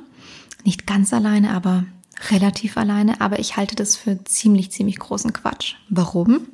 Nicht 0.65 0.85
ganz 0.85 1.13
alleine, 1.13 1.51
aber 1.51 1.85
relativ 2.29 2.77
alleine, 2.77 3.21
aber 3.21 3.39
ich 3.39 3.55
halte 3.55 3.75
das 3.75 3.95
für 3.95 4.23
ziemlich, 4.25 4.71
ziemlich 4.71 4.99
großen 4.99 5.31
Quatsch. 5.31 5.75
Warum? 5.89 6.47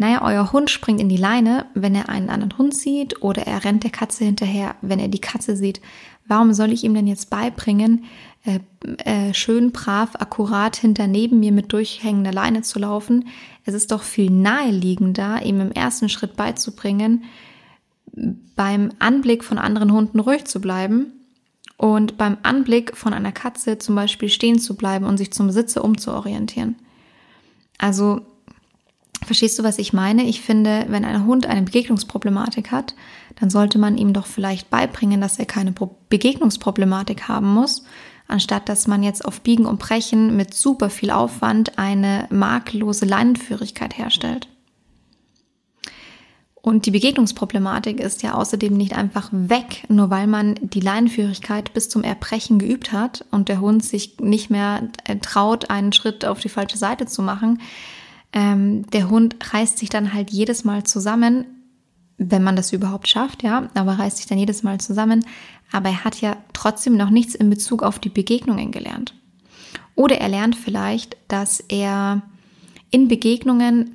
Naja, 0.00 0.22
euer 0.22 0.52
Hund 0.52 0.70
springt 0.70 1.00
in 1.00 1.08
die 1.08 1.16
Leine, 1.16 1.66
wenn 1.74 1.96
er 1.96 2.08
einen 2.08 2.30
anderen 2.30 2.56
Hund 2.56 2.74
sieht 2.74 3.20
oder 3.20 3.48
er 3.48 3.64
rennt 3.64 3.82
der 3.82 3.90
Katze 3.90 4.24
hinterher, 4.24 4.76
wenn 4.80 5.00
er 5.00 5.08
die 5.08 5.20
Katze 5.20 5.56
sieht. 5.56 5.80
Warum 6.28 6.52
soll 6.52 6.72
ich 6.72 6.84
ihm 6.84 6.94
denn 6.94 7.08
jetzt 7.08 7.30
beibringen, 7.30 8.04
äh, 8.44 8.60
äh, 8.98 9.34
schön 9.34 9.72
brav, 9.72 10.10
akkurat 10.14 10.76
hinter 10.76 11.08
neben 11.08 11.40
mir 11.40 11.50
mit 11.50 11.72
durchhängender 11.72 12.32
Leine 12.32 12.62
zu 12.62 12.78
laufen? 12.78 13.26
Es 13.64 13.74
ist 13.74 13.90
doch 13.90 14.02
viel 14.02 14.30
naheliegender, 14.30 15.42
ihm 15.44 15.60
im 15.60 15.72
ersten 15.72 16.08
Schritt 16.08 16.36
beizubringen, 16.36 17.24
beim 18.54 18.92
Anblick 19.00 19.42
von 19.42 19.58
anderen 19.58 19.92
Hunden 19.92 20.20
ruhig 20.20 20.44
zu 20.44 20.60
bleiben 20.60 21.12
und 21.76 22.16
beim 22.16 22.36
Anblick 22.44 22.96
von 22.96 23.12
einer 23.12 23.32
Katze 23.32 23.78
zum 23.78 23.96
Beispiel 23.96 24.28
stehen 24.28 24.60
zu 24.60 24.76
bleiben 24.76 25.06
und 25.06 25.18
sich 25.18 25.32
zum 25.32 25.50
Sitze 25.50 25.82
umzuorientieren. 25.82 26.76
Also 27.78 28.20
Verstehst 29.24 29.58
du, 29.58 29.64
was 29.64 29.78
ich 29.78 29.92
meine? 29.92 30.24
Ich 30.24 30.40
finde, 30.40 30.86
wenn 30.88 31.04
ein 31.04 31.26
Hund 31.26 31.46
eine 31.46 31.62
Begegnungsproblematik 31.62 32.70
hat, 32.70 32.94
dann 33.40 33.50
sollte 33.50 33.78
man 33.78 33.98
ihm 33.98 34.12
doch 34.12 34.26
vielleicht 34.26 34.70
beibringen, 34.70 35.20
dass 35.20 35.38
er 35.38 35.46
keine 35.46 35.74
Begegnungsproblematik 36.08 37.28
haben 37.28 37.52
muss, 37.52 37.84
anstatt 38.28 38.68
dass 38.68 38.86
man 38.86 39.02
jetzt 39.02 39.24
auf 39.24 39.40
Biegen 39.40 39.66
und 39.66 39.78
Brechen 39.78 40.36
mit 40.36 40.54
super 40.54 40.90
viel 40.90 41.10
Aufwand 41.10 41.78
eine 41.78 42.26
makellose 42.30 43.06
Leinenführigkeit 43.06 43.98
herstellt. 43.98 44.48
Und 46.60 46.86
die 46.86 46.90
Begegnungsproblematik 46.90 48.00
ist 48.00 48.22
ja 48.22 48.34
außerdem 48.34 48.76
nicht 48.76 48.94
einfach 48.94 49.30
weg, 49.32 49.84
nur 49.88 50.10
weil 50.10 50.26
man 50.26 50.56
die 50.60 50.80
Leinenführigkeit 50.80 51.72
bis 51.72 51.88
zum 51.88 52.02
Erbrechen 52.02 52.58
geübt 52.58 52.92
hat 52.92 53.24
und 53.30 53.48
der 53.48 53.60
Hund 53.60 53.84
sich 53.84 54.18
nicht 54.20 54.50
mehr 54.50 54.88
äh, 55.04 55.16
traut, 55.16 55.70
einen 55.70 55.92
Schritt 55.92 56.24
auf 56.24 56.40
die 56.40 56.48
falsche 56.48 56.76
Seite 56.76 57.06
zu 57.06 57.22
machen, 57.22 57.60
ähm, 58.32 58.86
der 58.90 59.10
Hund 59.10 59.36
reißt 59.52 59.78
sich 59.78 59.88
dann 59.88 60.12
halt 60.12 60.30
jedes 60.30 60.64
Mal 60.64 60.84
zusammen, 60.84 61.46
wenn 62.18 62.42
man 62.42 62.56
das 62.56 62.72
überhaupt 62.72 63.08
schafft, 63.08 63.42
ja, 63.42 63.68
aber 63.74 63.98
reißt 63.98 64.18
sich 64.18 64.26
dann 64.26 64.38
jedes 64.38 64.62
Mal 64.62 64.78
zusammen. 64.78 65.24
Aber 65.72 65.88
er 65.88 66.04
hat 66.04 66.20
ja 66.20 66.36
trotzdem 66.52 66.96
noch 66.96 67.10
nichts 67.10 67.34
in 67.34 67.50
Bezug 67.50 67.82
auf 67.82 67.98
die 67.98 68.08
Begegnungen 68.08 68.70
gelernt. 68.70 69.14
Oder 69.94 70.20
er 70.20 70.28
lernt 70.28 70.56
vielleicht, 70.56 71.16
dass 71.28 71.60
er 71.60 72.22
in 72.90 73.08
Begegnungen 73.08 73.94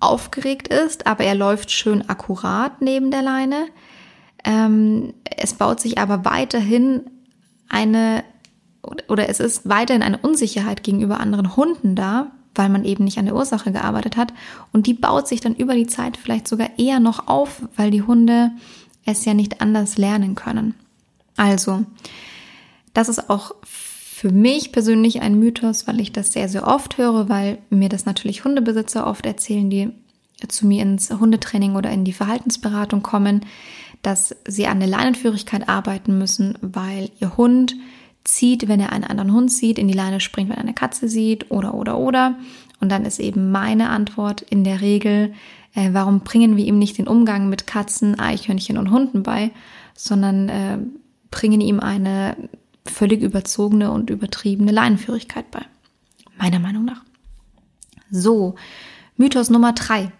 aufgeregt 0.00 0.68
ist, 0.68 1.06
aber 1.06 1.24
er 1.24 1.34
läuft 1.34 1.70
schön 1.70 2.08
akkurat 2.08 2.82
neben 2.82 3.10
der 3.10 3.22
Leine. 3.22 3.66
Ähm, 4.44 5.14
es 5.36 5.54
baut 5.54 5.80
sich 5.80 5.98
aber 5.98 6.24
weiterhin 6.24 7.02
eine 7.68 8.24
oder 9.08 9.28
es 9.28 9.40
ist 9.40 9.68
weiterhin 9.68 10.02
eine 10.02 10.18
Unsicherheit 10.18 10.84
gegenüber 10.84 11.18
anderen 11.18 11.56
Hunden 11.56 11.96
da, 11.96 12.30
weil 12.56 12.68
man 12.68 12.84
eben 12.84 13.04
nicht 13.04 13.18
an 13.18 13.26
der 13.26 13.34
Ursache 13.34 13.72
gearbeitet 13.72 14.16
hat. 14.16 14.32
Und 14.72 14.86
die 14.86 14.94
baut 14.94 15.28
sich 15.28 15.40
dann 15.40 15.54
über 15.54 15.74
die 15.74 15.86
Zeit 15.86 16.16
vielleicht 16.16 16.48
sogar 16.48 16.78
eher 16.78 17.00
noch 17.00 17.28
auf, 17.28 17.62
weil 17.76 17.90
die 17.90 18.02
Hunde 18.02 18.50
es 19.04 19.24
ja 19.24 19.34
nicht 19.34 19.60
anders 19.60 19.98
lernen 19.98 20.34
können. 20.34 20.74
Also, 21.36 21.84
das 22.94 23.08
ist 23.08 23.30
auch 23.30 23.54
für 23.62 24.30
mich 24.30 24.72
persönlich 24.72 25.20
ein 25.20 25.38
Mythos, 25.38 25.86
weil 25.86 26.00
ich 26.00 26.12
das 26.12 26.32
sehr, 26.32 26.48
sehr 26.48 26.66
oft 26.66 26.96
höre, 26.96 27.28
weil 27.28 27.58
mir 27.68 27.88
das 27.88 28.06
natürlich 28.06 28.44
Hundebesitzer 28.44 29.06
oft 29.06 29.26
erzählen, 29.26 29.68
die 29.68 29.90
zu 30.48 30.66
mir 30.66 30.82
ins 30.82 31.10
Hundetraining 31.10 31.76
oder 31.76 31.90
in 31.90 32.04
die 32.04 32.12
Verhaltensberatung 32.12 33.02
kommen, 33.02 33.44
dass 34.02 34.34
sie 34.46 34.66
an 34.66 34.80
der 34.80 34.88
Leinenführigkeit 34.88 35.68
arbeiten 35.68 36.18
müssen, 36.18 36.56
weil 36.62 37.10
ihr 37.20 37.36
Hund 37.36 37.74
zieht, 38.26 38.68
wenn 38.68 38.80
er 38.80 38.92
einen 38.92 39.04
anderen 39.04 39.32
Hund 39.32 39.50
sieht, 39.50 39.78
in 39.78 39.88
die 39.88 39.94
Leine 39.94 40.20
springt, 40.20 40.50
wenn 40.50 40.56
er 40.56 40.62
eine 40.62 40.74
Katze 40.74 41.08
sieht 41.08 41.50
oder 41.50 41.74
oder 41.74 41.98
oder. 41.98 42.36
Und 42.80 42.90
dann 42.90 43.04
ist 43.04 43.18
eben 43.20 43.50
meine 43.50 43.88
Antwort 43.88 44.42
in 44.42 44.64
der 44.64 44.80
Regel, 44.80 45.32
äh, 45.74 45.90
warum 45.92 46.20
bringen 46.20 46.56
wir 46.56 46.64
ihm 46.64 46.78
nicht 46.78 46.98
den 46.98 47.08
Umgang 47.08 47.48
mit 47.48 47.66
Katzen, 47.66 48.18
Eichhörnchen 48.18 48.78
und 48.78 48.90
Hunden 48.90 49.22
bei, 49.22 49.50
sondern 49.94 50.48
äh, 50.48 50.78
bringen 51.30 51.60
ihm 51.60 51.80
eine 51.80 52.36
völlig 52.84 53.22
überzogene 53.22 53.90
und 53.90 54.10
übertriebene 54.10 54.72
Leinenführigkeit 54.72 55.50
bei. 55.50 55.62
Meiner 56.38 56.58
Meinung 56.58 56.84
nach. 56.84 57.02
So, 58.10 58.54
Mythos 59.16 59.50
Nummer 59.50 59.72
drei. 59.72 60.12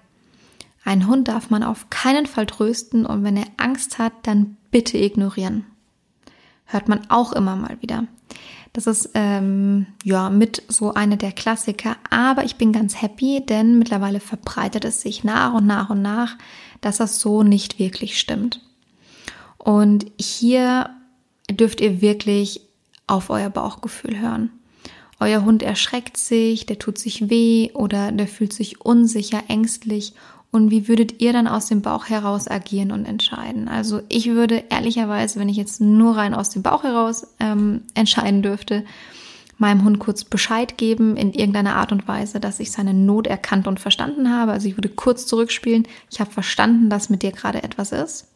Ein 0.85 1.07
Hund 1.07 1.29
darf 1.29 1.51
man 1.51 1.63
auf 1.63 1.91
keinen 1.91 2.27
Fall 2.27 2.47
trösten 2.47 3.05
und 3.05 3.23
wenn 3.23 3.37
er 3.37 3.47
Angst 3.57 3.99
hat, 3.99 4.13
dann 4.23 4.57
bitte 4.71 4.99
ignorieren 4.99 5.67
hört 6.67 6.89
man 6.89 7.09
auch 7.11 7.33
immer 7.33 7.57
mal 7.57 7.79
wieder. 7.81 8.05
Das 8.73 8.87
ist 8.87 9.11
ähm, 9.15 9.87
ja 10.05 10.29
mit 10.29 10.63
so 10.69 10.93
eine 10.93 11.17
der 11.17 11.33
Klassiker, 11.33 11.97
aber 12.11 12.45
ich 12.45 12.57
bin 12.57 12.73
ganz 12.73 13.01
happy, 13.01 13.43
denn 13.47 13.79
mittlerweile 13.79 14.21
verbreitet 14.21 14.85
es 14.85 15.01
sich 15.01 15.25
nach 15.25 15.55
und 15.55 15.67
nach 15.67 15.89
und 15.89 16.03
nach, 16.03 16.37
dass 16.83 16.99
das 16.99 17.19
so 17.19 17.43
nicht 17.43 17.79
wirklich 17.79 18.21
stimmt. 18.21 18.61
Und 19.57 20.07
hier 20.21 20.91
dürft 21.51 21.81
ihr 21.81 22.03
wirklich 22.03 22.61
auf 23.07 23.31
euer 23.31 23.49
Bauchgefühl 23.51 24.19
hören. 24.21 24.51
Euer 25.19 25.45
Hund 25.45 25.63
erschreckt 25.63 26.19
sich, 26.19 26.67
der 26.67 26.79
tut 26.79 26.99
sich 26.99 27.31
weh 27.31 27.71
oder 27.73 28.13
der 28.13 28.29
fühlt 28.29 28.53
sich 28.53 28.83
unsicher, 28.83 29.45
ängstlich 29.49 30.13
und 30.51 30.71
wie 30.71 30.89
würdet 30.89 31.21
ihr 31.21 31.33
dann 31.33 31.49
aus 31.49 31.67
dem 31.67 31.83
Bauch 31.83 32.09
heraus 32.09 32.49
agieren 32.49 32.93
und 32.93 33.05
entscheiden? 33.05 33.69
Also 33.69 34.01
ich 34.09 34.27
würde 34.27 34.65
ehrlicherweise, 34.71 35.39
wenn 35.39 35.49
ich 35.49 35.57
jetzt 35.57 35.81
nur 35.81 36.17
rein 36.17 36.35
aus 36.35 36.51
dem 36.51 36.63
Bauch 36.63 36.83
heraus 36.83 37.27
ähm, 37.41 37.83
entscheiden 37.95 38.43
dürfte, 38.43 38.85
meinem 39.59 39.85
Hund 39.85 39.99
kurz 39.99 40.25
Bescheid 40.25 40.77
geben 40.77 41.17
in 41.17 41.33
irgendeiner 41.33 41.77
Art 41.77 41.93
und 41.93 42.07
Weise, 42.09 42.41
dass 42.41 42.61
ich 42.61 42.71
seine 42.71 42.95
Not 42.95 43.27
erkannt 43.27 43.67
und 43.67 43.81
verstanden 43.81 44.31
habe. 44.31 44.53
Also 44.53 44.69
ich 44.69 44.77
würde 44.77 44.89
kurz 44.89 45.27
zurückspielen, 45.27 45.87
ich 46.11 46.21
habe 46.21 46.31
verstanden, 46.31 46.91
dass 46.91 47.11
mit 47.11 47.23
dir 47.23 47.33
gerade 47.33 47.63
etwas 47.63 47.93
ist. 47.93 48.29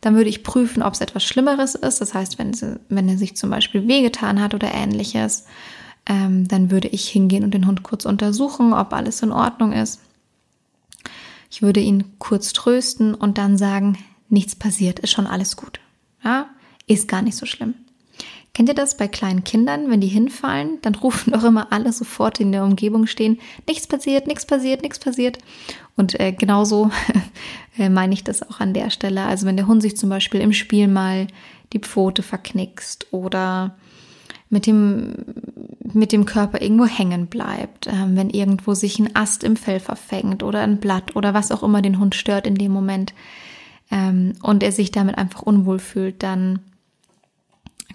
Dann 0.00 0.16
würde 0.16 0.28
ich 0.28 0.42
prüfen, 0.42 0.82
ob 0.82 0.92
es 0.92 1.00
etwas 1.00 1.24
Schlimmeres 1.24 1.74
ist. 1.74 2.00
Das 2.00 2.12
heißt, 2.12 2.38
wenn, 2.38 2.52
sie, 2.52 2.78
wenn 2.90 3.08
er 3.08 3.16
sich 3.16 3.36
zum 3.36 3.48
Beispiel 3.48 3.88
wehgetan 3.88 4.40
hat 4.40 4.52
oder 4.52 4.72
ähnliches, 4.74 5.46
ähm, 6.06 6.46
dann 6.46 6.70
würde 6.70 6.88
ich 6.88 7.08
hingehen 7.08 7.44
und 7.44 7.54
den 7.54 7.66
Hund 7.66 7.82
kurz 7.82 8.04
untersuchen, 8.04 8.74
ob 8.74 8.92
alles 8.92 9.22
in 9.22 9.32
Ordnung 9.32 9.72
ist. 9.72 10.00
Ich 11.54 11.62
würde 11.62 11.78
ihn 11.78 12.18
kurz 12.18 12.52
trösten 12.52 13.14
und 13.14 13.38
dann 13.38 13.56
sagen, 13.56 13.96
nichts 14.28 14.56
passiert, 14.56 14.98
ist 14.98 15.12
schon 15.12 15.28
alles 15.28 15.54
gut. 15.54 15.78
Ja, 16.24 16.48
ist 16.88 17.06
gar 17.06 17.22
nicht 17.22 17.36
so 17.36 17.46
schlimm. 17.46 17.74
Kennt 18.54 18.68
ihr 18.68 18.74
das 18.74 18.96
bei 18.96 19.06
kleinen 19.06 19.44
Kindern, 19.44 19.88
wenn 19.88 20.00
die 20.00 20.08
hinfallen, 20.08 20.80
dann 20.82 20.96
rufen 20.96 21.32
doch 21.32 21.44
immer 21.44 21.72
alle 21.72 21.92
sofort 21.92 22.40
in 22.40 22.50
der 22.50 22.64
Umgebung 22.64 23.06
stehen, 23.06 23.38
nichts 23.68 23.86
passiert, 23.86 24.26
nichts 24.26 24.46
passiert, 24.46 24.82
nichts 24.82 24.98
passiert. 24.98 25.38
Und 25.94 26.18
äh, 26.18 26.32
genauso 26.32 26.90
äh, 27.78 27.88
meine 27.88 28.14
ich 28.14 28.24
das 28.24 28.42
auch 28.42 28.58
an 28.58 28.74
der 28.74 28.90
Stelle. 28.90 29.22
Also 29.22 29.46
wenn 29.46 29.56
der 29.56 29.68
Hund 29.68 29.80
sich 29.80 29.96
zum 29.96 30.10
Beispiel 30.10 30.40
im 30.40 30.52
Spiel 30.52 30.88
mal 30.88 31.28
die 31.72 31.78
Pfote 31.78 32.24
verknickst 32.24 33.12
oder 33.12 33.76
mit 34.54 34.66
dem, 34.66 35.16
mit 35.92 36.12
dem 36.12 36.24
Körper 36.26 36.62
irgendwo 36.62 36.86
hängen 36.86 37.26
bleibt, 37.26 37.88
ähm, 37.88 38.16
wenn 38.16 38.30
irgendwo 38.30 38.74
sich 38.74 39.00
ein 39.00 39.14
Ast 39.16 39.42
im 39.42 39.56
Fell 39.56 39.80
verfängt 39.80 40.44
oder 40.44 40.60
ein 40.60 40.78
Blatt 40.78 41.16
oder 41.16 41.34
was 41.34 41.50
auch 41.50 41.64
immer 41.64 41.82
den 41.82 41.98
Hund 41.98 42.14
stört 42.14 42.46
in 42.46 42.54
dem 42.54 42.70
Moment 42.70 43.14
ähm, 43.90 44.34
und 44.42 44.62
er 44.62 44.70
sich 44.70 44.92
damit 44.92 45.18
einfach 45.18 45.42
unwohl 45.42 45.80
fühlt, 45.80 46.22
dann 46.22 46.60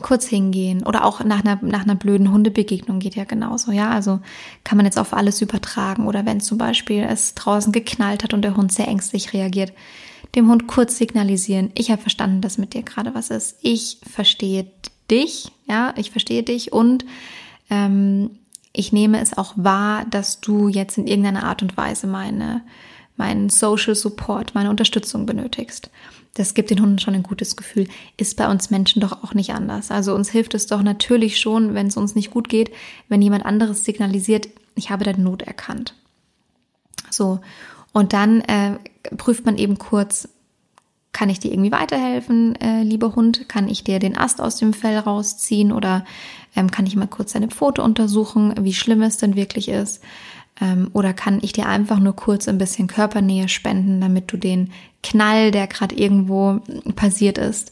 kurz 0.01 0.27
hingehen 0.27 0.85
oder 0.85 1.05
auch 1.05 1.23
nach 1.23 1.45
einer, 1.45 1.59
nach 1.61 1.83
einer 1.83 1.95
blöden 1.95 2.31
Hundebegegnung 2.31 2.99
geht 2.99 3.15
ja 3.15 3.23
genauso, 3.23 3.71
ja, 3.71 3.89
also 3.89 4.19
kann 4.65 4.77
man 4.77 4.85
jetzt 4.85 4.99
auf 4.99 5.13
alles 5.13 5.41
übertragen 5.41 6.07
oder 6.07 6.25
wenn 6.25 6.41
zum 6.41 6.57
Beispiel 6.57 7.03
es 7.03 7.35
draußen 7.35 7.71
geknallt 7.71 8.23
hat 8.23 8.33
und 8.33 8.41
der 8.41 8.57
Hund 8.57 8.73
sehr 8.73 8.87
ängstlich 8.87 9.33
reagiert, 9.33 9.71
dem 10.35 10.49
Hund 10.49 10.67
kurz 10.67 10.97
signalisieren, 10.97 11.71
ich 11.75 11.89
habe 11.89 12.01
verstanden, 12.01 12.41
dass 12.41 12.57
mit 12.57 12.73
dir 12.73 12.83
gerade 12.83 13.15
was 13.15 13.29
ist, 13.29 13.57
ich 13.61 13.99
verstehe 14.03 14.67
dich, 15.09 15.51
ja, 15.67 15.93
ich 15.97 16.11
verstehe 16.11 16.43
dich 16.43 16.71
und 16.71 17.05
ähm, 17.69 18.31
ich 18.73 18.93
nehme 18.93 19.19
es 19.19 19.37
auch 19.37 19.53
wahr, 19.55 20.05
dass 20.09 20.41
du 20.41 20.67
jetzt 20.67 20.97
in 20.97 21.07
irgendeiner 21.07 21.43
Art 21.43 21.61
und 21.61 21.75
Weise 21.75 22.07
meine, 22.07 22.61
meinen 23.17 23.49
Social 23.49 23.95
Support, 23.95 24.55
meine 24.55 24.69
Unterstützung 24.69 25.25
benötigst. 25.25 25.89
Das 26.35 26.53
gibt 26.53 26.69
den 26.69 26.81
Hunden 26.81 26.99
schon 26.99 27.15
ein 27.15 27.23
gutes 27.23 27.55
Gefühl. 27.55 27.87
Ist 28.15 28.37
bei 28.37 28.49
uns 28.49 28.69
Menschen 28.69 29.01
doch 29.01 29.23
auch 29.23 29.33
nicht 29.33 29.51
anders. 29.51 29.91
Also 29.91 30.13
uns 30.13 30.29
hilft 30.29 30.53
es 30.53 30.67
doch 30.67 30.83
natürlich 30.83 31.39
schon, 31.39 31.73
wenn 31.73 31.87
es 31.87 31.97
uns 31.97 32.15
nicht 32.15 32.31
gut 32.31 32.47
geht, 32.47 32.71
wenn 33.07 33.21
jemand 33.21 33.45
anderes 33.45 33.83
signalisiert, 33.83 34.47
ich 34.75 34.91
habe 34.91 35.03
deine 35.03 35.21
Not 35.21 35.41
erkannt. 35.41 35.95
So. 37.09 37.39
Und 37.91 38.13
dann 38.13 38.41
äh, 38.41 38.77
prüft 39.17 39.45
man 39.45 39.57
eben 39.57 39.79
kurz, 39.79 40.29
kann 41.11 41.29
ich 41.29 41.39
dir 41.39 41.51
irgendwie 41.51 41.71
weiterhelfen, 41.71 42.55
äh, 42.61 42.83
lieber 42.83 43.15
Hund? 43.15 43.49
Kann 43.49 43.67
ich 43.67 43.83
dir 43.83 43.99
den 43.99 44.17
Ast 44.17 44.41
aus 44.41 44.57
dem 44.57 44.73
Fell 44.73 44.97
rausziehen 44.97 45.71
oder 45.71 46.05
ähm, 46.55 46.69
kann 46.69 46.85
ich 46.85 46.95
mal 46.95 47.07
kurz 47.07 47.33
deine 47.33 47.47
Pfote 47.47 47.81
untersuchen, 47.81 48.53
wie 48.61 48.73
schlimm 48.73 49.01
es 49.01 49.17
denn 49.17 49.35
wirklich 49.35 49.69
ist? 49.69 50.03
Ähm, 50.61 50.89
oder 50.93 51.13
kann 51.13 51.39
ich 51.41 51.51
dir 51.51 51.67
einfach 51.67 51.99
nur 51.99 52.15
kurz 52.15 52.47
ein 52.47 52.57
bisschen 52.57 52.87
Körpernähe 52.87 53.49
spenden, 53.49 54.01
damit 54.01 54.31
du 54.31 54.37
den 54.37 54.71
Knall, 55.01 55.51
der 55.51 55.67
gerade 55.67 55.95
irgendwo 55.95 56.59
passiert 56.95 57.37
ist, 57.37 57.71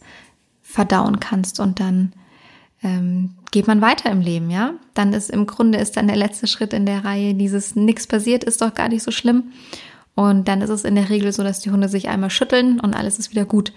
verdauen 0.62 1.20
kannst 1.20 1.60
und 1.60 1.79
dann 1.79 2.13
ähm, 2.84 3.32
geht 3.51 3.67
man 3.67 3.82
weiter 3.82 4.12
im 4.12 4.22
Leben, 4.22 4.50
ja? 4.50 4.74
Dann 4.94 5.13
ist 5.13 5.29
im 5.32 5.48
Grunde 5.48 5.79
ist 5.79 5.98
dann 5.98 6.08
der 6.08 6.15
letzte 6.15 6.48
Schritt 6.48 6.74
in 6.74 6.86
der 6.86 7.03
Reihe 7.03 7.34
dieses 7.34 7.75
nichts 7.75 8.08
passiert, 8.08 8.44
ist 8.44 8.62
doch 8.62 8.74
gar 8.74 8.89
nicht 8.89 9.03
so 9.03 9.12
schlimm. 9.12 9.51
Und 10.17 10.47
dann 10.47 10.63
ist 10.63 10.71
es 10.71 10.83
in 10.83 10.95
der 10.95 11.09
Regel 11.09 11.31
so, 11.31 11.43
dass 11.43 11.59
die 11.59 11.69
Hunde 11.69 11.88
sich 11.89 12.09
einmal 12.09 12.31
schütteln 12.31 12.79
und 12.79 12.95
alles 12.95 13.19
ist 13.19 13.29
wieder 13.29 13.45
gut. 13.45 13.71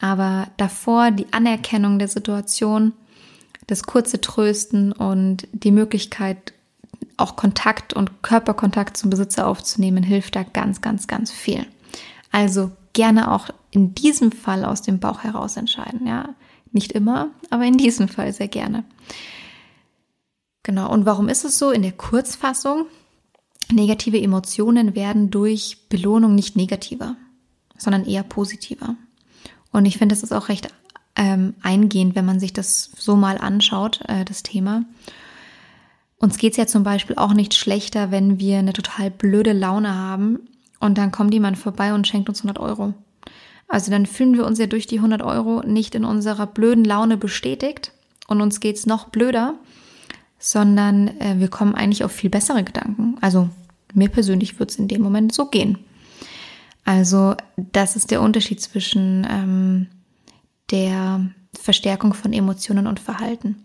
Aber 0.00 0.48
davor 0.56 1.10
die 1.10 1.30
Anerkennung 1.34 1.98
der 1.98 2.08
Situation, 2.08 2.94
das 3.66 3.82
kurze 3.82 4.18
Trösten 4.18 4.92
und 4.92 5.46
die 5.52 5.70
Möglichkeit, 5.70 6.54
auch 7.18 7.36
Kontakt 7.36 7.92
und 7.92 8.22
Körperkontakt 8.22 8.96
zum 8.96 9.10
Besitzer 9.10 9.46
aufzunehmen, 9.46 10.02
hilft 10.02 10.34
da 10.34 10.44
ganz, 10.44 10.80
ganz, 10.80 11.08
ganz 11.08 11.30
viel. 11.30 11.66
Also 12.30 12.72
gerne 12.94 13.30
auch 13.30 13.50
in 13.70 13.94
diesem 13.94 14.32
Fall 14.32 14.64
aus 14.64 14.80
dem 14.80 14.98
Bauch 14.98 15.22
heraus 15.22 15.58
entscheiden, 15.58 16.06
ja. 16.06 16.30
Nicht 16.72 16.92
immer, 16.92 17.28
aber 17.50 17.64
in 17.64 17.76
diesem 17.76 18.08
Fall 18.08 18.32
sehr 18.32 18.48
gerne. 18.48 18.84
Genau. 20.62 20.90
Und 20.90 21.04
warum 21.04 21.28
ist 21.28 21.44
es 21.44 21.58
so? 21.58 21.70
In 21.70 21.82
der 21.82 21.92
Kurzfassung, 21.92 22.86
negative 23.70 24.20
Emotionen 24.20 24.94
werden 24.94 25.30
durch 25.30 25.78
Belohnung 25.88 26.34
nicht 26.34 26.56
negativer, 26.56 27.16
sondern 27.78 28.04
eher 28.04 28.22
positiver. 28.22 28.96
Und 29.70 29.86
ich 29.86 29.98
finde, 29.98 30.14
das 30.14 30.22
ist 30.22 30.32
auch 30.32 30.48
recht 30.48 30.68
ähm, 31.16 31.54
eingehend, 31.62 32.14
wenn 32.14 32.24
man 32.24 32.40
sich 32.40 32.52
das 32.52 32.90
so 32.96 33.16
mal 33.16 33.38
anschaut, 33.38 34.00
äh, 34.08 34.24
das 34.24 34.42
Thema. 34.42 34.84
Uns 36.18 36.38
geht 36.38 36.52
es 36.52 36.56
ja 36.56 36.66
zum 36.66 36.84
Beispiel 36.84 37.16
auch 37.16 37.34
nicht 37.34 37.54
schlechter, 37.54 38.10
wenn 38.10 38.38
wir 38.38 38.58
eine 38.58 38.72
total 38.72 39.10
blöde 39.10 39.52
Laune 39.52 39.94
haben 39.94 40.40
und 40.78 40.96
dann 40.98 41.10
kommt 41.10 41.34
jemand 41.34 41.58
vorbei 41.58 41.94
und 41.94 42.06
schenkt 42.06 42.28
uns 42.28 42.40
100 42.40 42.58
Euro. 42.58 42.94
Also 43.68 43.90
dann 43.90 44.06
fühlen 44.06 44.34
wir 44.34 44.46
uns 44.46 44.58
ja 44.58 44.66
durch 44.66 44.86
die 44.86 44.98
100 44.98 45.22
Euro 45.22 45.62
nicht 45.66 45.94
in 45.94 46.04
unserer 46.04 46.46
blöden 46.46 46.84
Laune 46.84 47.16
bestätigt 47.16 47.92
und 48.28 48.40
uns 48.40 48.60
geht's 48.60 48.86
noch 48.86 49.08
blöder, 49.08 49.54
sondern 50.42 51.08
äh, 51.20 51.36
wir 51.38 51.48
kommen 51.48 51.76
eigentlich 51.76 52.02
auf 52.02 52.10
viel 52.10 52.28
bessere 52.28 52.64
Gedanken. 52.64 53.16
Also 53.20 53.48
mir 53.94 54.08
persönlich 54.08 54.58
wird 54.58 54.70
es 54.70 54.76
in 54.76 54.88
dem 54.88 55.00
Moment 55.00 55.32
so 55.32 55.46
gehen. 55.46 55.78
Also 56.84 57.36
das 57.56 57.94
ist 57.94 58.10
der 58.10 58.20
Unterschied 58.20 58.60
zwischen 58.60 59.24
ähm, 59.30 59.86
der 60.72 61.30
Verstärkung 61.56 62.12
von 62.12 62.32
Emotionen 62.32 62.88
und 62.88 62.98
Verhalten. 62.98 63.64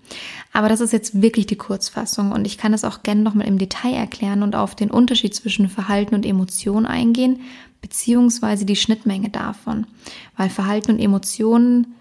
Aber 0.53 0.69
das 0.69 0.79
ist 0.79 0.93
jetzt 0.93 1.19
wirklich 1.19 1.47
die 1.47 1.55
Kurzfassung 1.55 2.31
und 2.31 2.45
ich 2.45 2.59
kann 2.59 2.73
das 2.73 2.83
auch 2.83 3.01
gerne 3.01 3.21
nochmal 3.21 3.47
im 3.47 3.57
Detail 3.57 3.95
erklären 3.95 4.43
und 4.43 4.55
auf 4.55 4.75
den 4.75 4.91
Unterschied 4.91 5.33
zwischen 5.33 5.69
Verhalten 5.69 6.13
und 6.13 6.27
Emotion 6.27 6.85
eingehen, 6.85 7.41
beziehungsweise 7.81 8.65
die 8.65 8.75
Schnittmenge 8.75 9.29
davon. 9.29 9.87
Weil 10.35 10.51
Verhalten 10.51 10.91
und 10.91 10.99
Emotionen 10.99 11.95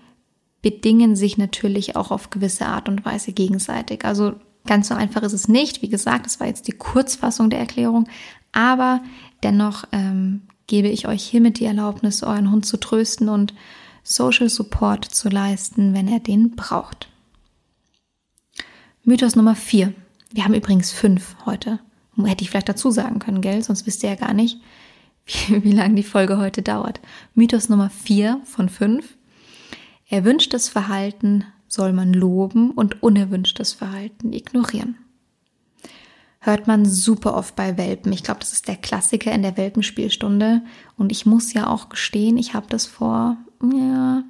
bedingen 0.61 1.16
sich 1.16 1.38
natürlich 1.38 1.97
auch 1.97 2.11
auf 2.11 2.28
gewisse 2.28 2.66
Art 2.66 2.90
und 2.90 3.06
Weise 3.06 3.33
gegenseitig. 3.33 4.04
Also 4.04 4.35
ganz 4.67 4.89
so 4.89 4.95
einfach 4.95 5.23
ist 5.23 5.33
es 5.33 5.49
nicht. 5.49 5.83
Wie 5.83 5.89
gesagt, 5.89 6.27
das 6.27 6.41
war 6.41 6.47
jetzt 6.47 6.69
die 6.69 6.73
Kurzfassung 6.73 7.51
der 7.51 7.59
Erklärung, 7.59 8.09
aber 8.53 9.03
dennoch 9.43 9.85
ähm, 9.93 10.43
gebe 10.67 10.89
ich 10.89 11.07
euch 11.07 11.23
hiermit 11.23 11.59
die 11.59 11.65
Erlaubnis, 11.65 12.23
euren 12.23 12.51
Hund 12.51 12.67
zu 12.67 12.77
trösten 12.77 13.29
und 13.29 13.55
Social 14.03 14.49
Support 14.49 15.05
zu 15.05 15.29
leisten, 15.29 15.95
wenn 15.95 16.09
er 16.09 16.21
den 16.21 16.55
braucht. 16.55 17.09
Mythos 19.05 19.37
Nummer 19.37 19.55
4. 19.55 19.93
Wir 20.33 20.45
haben 20.45 20.55
übrigens 20.55 20.93
fünf 20.93 21.37
heute. 21.45 21.81
Hätte 22.25 22.43
ich 22.43 22.51
vielleicht 22.51 22.69
dazu 22.69 22.91
sagen 22.91 23.19
können, 23.19 23.41
gell? 23.41 23.63
Sonst 23.63 23.87
wisst 23.87 24.03
ihr 24.03 24.11
ja 24.11 24.17
gar 24.17 24.33
nicht, 24.33 24.61
wie, 25.27 25.65
wie 25.65 25.73
lange 25.73 25.95
die 25.95 26.03
Folge 26.03 26.39
heute 26.39 26.63
dauert. 26.63 27.01
Mythos 27.35 27.69
Nummer 27.69 27.91
4 27.91 28.41
von 28.45 28.69
5. 28.69 29.17
Erwünschtes 30.09 30.69
Verhalten 30.69 31.45
soll 31.76 31.92
man 31.92 32.12
loben 32.12 32.73
und 32.73 33.02
unerwünschtes 33.02 33.73
Verhalten 33.73 34.33
ignorieren. 34.33 34.97
Hört 36.40 36.66
man 36.66 36.85
super 36.85 37.35
oft 37.35 37.56
bei 37.56 37.76
Welpen. 37.76 38.12
Ich 38.12 38.23
glaube, 38.23 38.40
das 38.40 38.52
ist 38.52 38.68
der 38.68 38.76
Klassiker 38.76 39.33
in 39.33 39.42
der 39.42 39.56
Welpenspielstunde. 39.56 40.62
Und 40.97 41.12
ich 41.12 41.26
muss 41.26 41.52
ja 41.52 41.66
auch 41.66 41.88
gestehen, 41.88 42.37
ich 42.38 42.54
habe 42.54 42.66
das 42.68 42.87
vor 42.87 43.37
ja, 43.62 44.23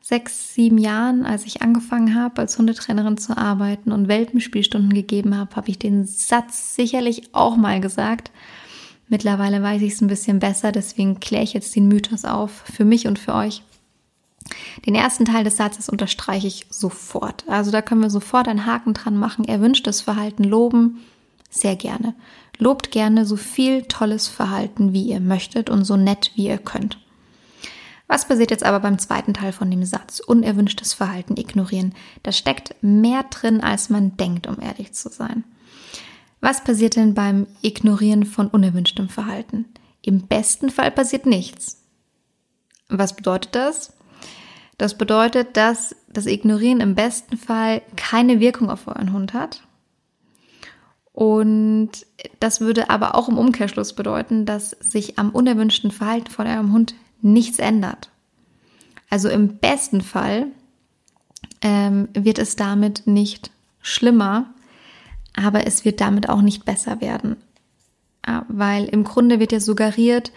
sechs, 0.00 0.54
sieben 0.54 0.78
Jahren, 0.78 1.24
als 1.24 1.46
ich 1.46 1.62
angefangen 1.62 2.14
habe, 2.14 2.40
als 2.40 2.58
Hundetrainerin 2.58 3.18
zu 3.18 3.36
arbeiten 3.36 3.92
und 3.92 4.08
Welpenspielstunden 4.08 4.92
gegeben 4.92 5.36
habe, 5.36 5.54
habe 5.54 5.70
ich 5.70 5.78
den 5.78 6.04
Satz 6.06 6.74
sicherlich 6.74 7.34
auch 7.34 7.56
mal 7.56 7.80
gesagt. 7.80 8.32
Mittlerweile 9.08 9.62
weiß 9.62 9.82
ich 9.82 9.92
es 9.92 10.00
ein 10.00 10.08
bisschen 10.08 10.38
besser, 10.38 10.72
deswegen 10.72 11.20
kläre 11.20 11.44
ich 11.44 11.52
jetzt 11.52 11.76
den 11.76 11.86
Mythos 11.86 12.24
auf 12.24 12.50
für 12.50 12.84
mich 12.84 13.06
und 13.06 13.18
für 13.18 13.34
euch. 13.34 13.62
Den 14.86 14.94
ersten 14.94 15.24
Teil 15.24 15.44
des 15.44 15.56
Satzes 15.56 15.88
unterstreiche 15.88 16.46
ich 16.46 16.66
sofort. 16.70 17.44
Also 17.48 17.70
da 17.70 17.82
können 17.82 18.02
wir 18.02 18.10
sofort 18.10 18.48
einen 18.48 18.66
Haken 18.66 18.94
dran 18.94 19.16
machen. 19.16 19.44
Erwünschtes 19.44 20.00
Verhalten 20.00 20.44
loben, 20.44 21.00
sehr 21.50 21.76
gerne. 21.76 22.14
Lobt 22.58 22.90
gerne 22.90 23.26
so 23.26 23.36
viel 23.36 23.82
tolles 23.82 24.28
Verhalten, 24.28 24.92
wie 24.92 25.02
ihr 25.02 25.20
möchtet 25.20 25.70
und 25.70 25.84
so 25.84 25.96
nett, 25.96 26.32
wie 26.34 26.46
ihr 26.46 26.58
könnt. 26.58 26.98
Was 28.06 28.28
passiert 28.28 28.50
jetzt 28.50 28.64
aber 28.64 28.80
beim 28.80 28.98
zweiten 28.98 29.32
Teil 29.32 29.52
von 29.52 29.70
dem 29.70 29.84
Satz? 29.84 30.20
Unerwünschtes 30.20 30.92
Verhalten 30.92 31.36
ignorieren. 31.36 31.94
Da 32.22 32.32
steckt 32.32 32.74
mehr 32.82 33.22
drin, 33.24 33.62
als 33.62 33.88
man 33.88 34.16
denkt, 34.16 34.46
um 34.46 34.60
ehrlich 34.60 34.92
zu 34.92 35.08
sein. 35.08 35.44
Was 36.40 36.64
passiert 36.64 36.96
denn 36.96 37.14
beim 37.14 37.46
Ignorieren 37.62 38.26
von 38.26 38.48
unerwünschtem 38.48 39.08
Verhalten? 39.08 39.66
Im 40.02 40.26
besten 40.26 40.70
Fall 40.70 40.90
passiert 40.90 41.24
nichts. 41.24 41.82
Was 42.88 43.14
bedeutet 43.14 43.54
das? 43.54 43.92
Das 44.82 44.98
bedeutet, 44.98 45.56
dass 45.56 45.94
das 46.08 46.26
Ignorieren 46.26 46.80
im 46.80 46.96
besten 46.96 47.36
Fall 47.36 47.82
keine 47.94 48.40
Wirkung 48.40 48.68
auf 48.68 48.88
euren 48.88 49.12
Hund 49.12 49.32
hat. 49.32 49.62
Und 51.12 51.90
das 52.40 52.60
würde 52.60 52.90
aber 52.90 53.14
auch 53.14 53.28
im 53.28 53.38
Umkehrschluss 53.38 53.92
bedeuten, 53.92 54.44
dass 54.44 54.70
sich 54.70 55.20
am 55.20 55.30
unerwünschten 55.30 55.92
Verhalten 55.92 56.32
von 56.32 56.48
eurem 56.48 56.72
Hund 56.72 56.96
nichts 57.20 57.60
ändert. 57.60 58.10
Also 59.08 59.28
im 59.28 59.58
besten 59.58 60.00
Fall 60.00 60.46
ähm, 61.60 62.08
wird 62.12 62.40
es 62.40 62.56
damit 62.56 63.06
nicht 63.06 63.52
schlimmer, 63.82 64.52
aber 65.32 65.64
es 65.64 65.84
wird 65.84 66.00
damit 66.00 66.28
auch 66.28 66.42
nicht 66.42 66.64
besser 66.64 67.00
werden. 67.00 67.36
Ja, 68.26 68.46
weil 68.48 68.86
im 68.86 69.04
Grunde 69.04 69.38
wird 69.38 69.52
ja 69.52 69.60
suggeriert, 69.60 70.32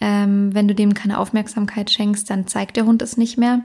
ähm, 0.00 0.54
wenn 0.54 0.66
du 0.66 0.74
dem 0.74 0.94
keine 0.94 1.18
Aufmerksamkeit 1.18 1.90
schenkst, 1.90 2.30
dann 2.30 2.46
zeigt 2.46 2.78
der 2.78 2.86
Hund 2.86 3.02
es 3.02 3.18
nicht 3.18 3.36
mehr. 3.36 3.62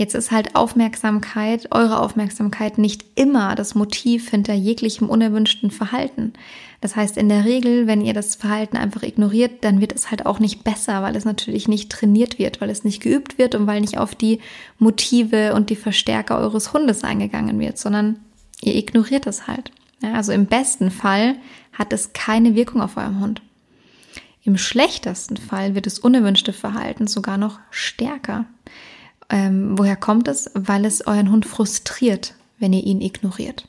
Jetzt 0.00 0.14
ist 0.14 0.30
halt 0.30 0.56
Aufmerksamkeit, 0.56 1.68
eure 1.72 2.00
Aufmerksamkeit 2.00 2.78
nicht 2.78 3.04
immer 3.16 3.54
das 3.54 3.74
Motiv 3.74 4.30
hinter 4.30 4.54
jeglichem 4.54 5.10
unerwünschten 5.10 5.70
Verhalten. 5.70 6.32
Das 6.80 6.96
heißt, 6.96 7.18
in 7.18 7.28
der 7.28 7.44
Regel, 7.44 7.86
wenn 7.86 8.00
ihr 8.00 8.14
das 8.14 8.34
Verhalten 8.34 8.78
einfach 8.78 9.02
ignoriert, 9.02 9.62
dann 9.62 9.82
wird 9.82 9.92
es 9.92 10.10
halt 10.10 10.24
auch 10.24 10.38
nicht 10.38 10.64
besser, 10.64 11.02
weil 11.02 11.16
es 11.16 11.26
natürlich 11.26 11.68
nicht 11.68 11.92
trainiert 11.92 12.38
wird, 12.38 12.62
weil 12.62 12.70
es 12.70 12.82
nicht 12.82 13.02
geübt 13.02 13.36
wird 13.36 13.54
und 13.54 13.66
weil 13.66 13.82
nicht 13.82 13.98
auf 13.98 14.14
die 14.14 14.40
Motive 14.78 15.52
und 15.52 15.68
die 15.68 15.76
Verstärker 15.76 16.38
eures 16.38 16.72
Hundes 16.72 17.04
eingegangen 17.04 17.60
wird, 17.60 17.76
sondern 17.76 18.20
ihr 18.62 18.76
ignoriert 18.76 19.26
es 19.26 19.48
halt. 19.48 19.70
Ja, 20.02 20.14
also 20.14 20.32
im 20.32 20.46
besten 20.46 20.90
Fall 20.90 21.36
hat 21.74 21.92
es 21.92 22.14
keine 22.14 22.54
Wirkung 22.54 22.80
auf 22.80 22.96
eurem 22.96 23.20
Hund. 23.20 23.42
Im 24.44 24.56
schlechtesten 24.56 25.36
Fall 25.36 25.74
wird 25.74 25.84
das 25.84 25.98
unerwünschte 25.98 26.54
Verhalten 26.54 27.06
sogar 27.06 27.36
noch 27.36 27.58
stärker. 27.70 28.46
Ähm, 29.30 29.78
woher 29.78 29.96
kommt 29.96 30.28
es? 30.28 30.50
Weil 30.54 30.84
es 30.84 31.06
euren 31.06 31.30
Hund 31.30 31.46
frustriert, 31.46 32.34
wenn 32.58 32.72
ihr 32.72 32.84
ihn 32.84 33.00
ignoriert. 33.00 33.68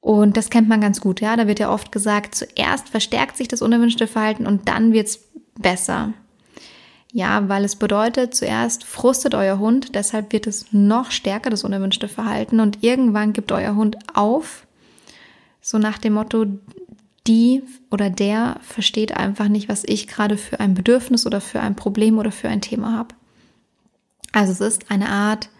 Und 0.00 0.36
das 0.36 0.50
kennt 0.50 0.68
man 0.68 0.80
ganz 0.80 1.00
gut, 1.00 1.20
ja. 1.20 1.36
Da 1.36 1.46
wird 1.46 1.60
ja 1.60 1.70
oft 1.70 1.92
gesagt, 1.92 2.34
zuerst 2.34 2.88
verstärkt 2.88 3.36
sich 3.36 3.46
das 3.46 3.62
unerwünschte 3.62 4.08
Verhalten 4.08 4.46
und 4.46 4.68
dann 4.68 4.92
wird's 4.92 5.20
besser. 5.60 6.12
Ja, 7.12 7.48
weil 7.48 7.64
es 7.64 7.76
bedeutet, 7.76 8.34
zuerst 8.34 8.84
frustet 8.84 9.34
euer 9.34 9.58
Hund, 9.58 9.94
deshalb 9.94 10.32
wird 10.32 10.46
es 10.46 10.72
noch 10.72 11.10
stärker, 11.10 11.50
das 11.50 11.62
unerwünschte 11.62 12.08
Verhalten. 12.08 12.58
Und 12.58 12.82
irgendwann 12.82 13.34
gibt 13.34 13.52
euer 13.52 13.76
Hund 13.76 13.98
auf, 14.14 14.66
so 15.60 15.78
nach 15.78 15.98
dem 15.98 16.14
Motto, 16.14 16.46
die 17.26 17.62
oder 17.90 18.10
der 18.10 18.56
versteht 18.62 19.16
einfach 19.16 19.48
nicht, 19.48 19.68
was 19.68 19.84
ich 19.84 20.08
gerade 20.08 20.36
für 20.36 20.58
ein 20.58 20.74
Bedürfnis 20.74 21.26
oder 21.26 21.40
für 21.40 21.60
ein 21.60 21.76
Problem 21.76 22.18
oder 22.18 22.32
für 22.32 22.48
ein 22.48 22.62
Thema 22.62 22.96
habe. 22.96 23.14
Also 24.32 24.52
es 24.52 24.60
ist 24.60 24.90
eine 24.90 25.10
Art, 25.10 25.50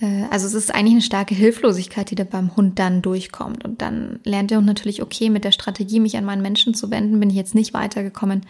äh, 0.00 0.24
also 0.30 0.46
es 0.46 0.54
ist 0.54 0.74
eigentlich 0.74 0.92
eine 0.92 1.02
starke 1.02 1.34
Hilflosigkeit, 1.34 2.10
die 2.10 2.16
da 2.16 2.24
beim 2.24 2.56
Hund 2.56 2.78
dann 2.78 3.02
durchkommt. 3.02 3.64
Und 3.64 3.80
dann 3.80 4.20
lernt 4.24 4.50
der 4.50 4.58
Hund 4.58 4.66
natürlich, 4.66 5.02
okay, 5.02 5.30
mit 5.30 5.44
der 5.44 5.52
Strategie, 5.52 6.00
mich 6.00 6.16
an 6.16 6.24
meinen 6.24 6.42
Menschen 6.42 6.74
zu 6.74 6.90
wenden, 6.90 7.20
bin 7.20 7.30
ich 7.30 7.36
jetzt 7.36 7.54
nicht 7.54 7.72
weitergekommen. 7.72 8.42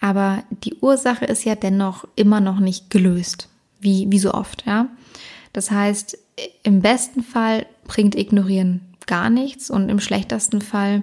Aber 0.00 0.42
die 0.64 0.76
Ursache 0.80 1.26
ist 1.26 1.44
ja 1.44 1.54
dennoch 1.54 2.06
immer 2.16 2.40
noch 2.40 2.58
nicht 2.58 2.88
gelöst, 2.88 3.48
wie, 3.80 4.06
wie 4.10 4.18
so 4.18 4.32
oft, 4.32 4.64
ja. 4.66 4.88
Das 5.52 5.70
heißt, 5.70 6.16
im 6.62 6.80
besten 6.80 7.22
Fall 7.22 7.66
bringt 7.84 8.14
Ignorieren 8.14 8.80
gar 9.06 9.30
nichts 9.30 9.68
und 9.68 9.88
im 9.88 10.00
schlechtesten 10.00 10.62
Fall 10.62 11.02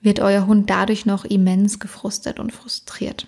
wird 0.00 0.20
euer 0.20 0.46
Hund 0.46 0.70
dadurch 0.70 1.06
noch 1.06 1.24
immens 1.24 1.80
gefrustet 1.80 2.38
und 2.38 2.52
frustriert. 2.52 3.26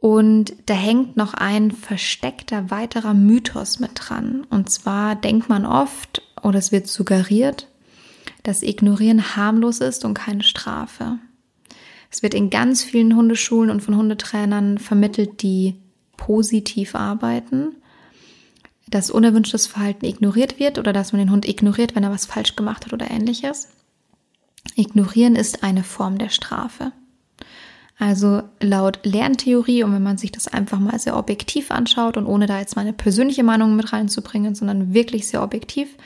Und 0.00 0.54
da 0.64 0.74
hängt 0.74 1.18
noch 1.18 1.34
ein 1.34 1.70
versteckter 1.70 2.70
weiterer 2.70 3.12
Mythos 3.12 3.80
mit 3.80 3.90
dran. 3.94 4.46
Und 4.48 4.70
zwar 4.70 5.14
denkt 5.14 5.50
man 5.50 5.66
oft, 5.66 6.22
oder 6.42 6.58
es 6.58 6.72
wird 6.72 6.88
suggeriert, 6.88 7.68
dass 8.42 8.62
Ignorieren 8.62 9.36
harmlos 9.36 9.80
ist 9.80 10.06
und 10.06 10.14
keine 10.14 10.42
Strafe. 10.42 11.18
Es 12.10 12.22
wird 12.22 12.32
in 12.32 12.48
ganz 12.48 12.82
vielen 12.82 13.14
Hundeschulen 13.14 13.70
und 13.70 13.82
von 13.82 13.94
Hundetrainern 13.94 14.78
vermittelt, 14.78 15.42
die 15.42 15.76
positiv 16.16 16.94
arbeiten, 16.94 17.76
dass 18.88 19.10
unerwünschtes 19.10 19.66
Verhalten 19.66 20.06
ignoriert 20.06 20.58
wird 20.58 20.78
oder 20.78 20.94
dass 20.94 21.12
man 21.12 21.20
den 21.20 21.30
Hund 21.30 21.46
ignoriert, 21.46 21.94
wenn 21.94 22.04
er 22.04 22.10
was 22.10 22.26
falsch 22.26 22.56
gemacht 22.56 22.86
hat 22.86 22.94
oder 22.94 23.10
ähnliches. 23.10 23.68
Ignorieren 24.74 25.36
ist 25.36 25.62
eine 25.62 25.84
Form 25.84 26.16
der 26.18 26.30
Strafe. 26.30 26.92
Also 28.00 28.42
laut 28.60 29.00
Lerntheorie, 29.02 29.84
und 29.84 29.92
wenn 29.92 30.02
man 30.02 30.16
sich 30.16 30.32
das 30.32 30.48
einfach 30.48 30.80
mal 30.80 30.98
sehr 30.98 31.18
objektiv 31.18 31.70
anschaut 31.70 32.16
und 32.16 32.24
ohne 32.24 32.46
da 32.46 32.58
jetzt 32.58 32.74
meine 32.74 32.94
persönliche 32.94 33.42
Meinung 33.42 33.76
mit 33.76 33.92
reinzubringen, 33.92 34.54
sondern 34.54 34.94
wirklich 34.94 35.28
sehr 35.28 35.42
objektiv, 35.42 35.96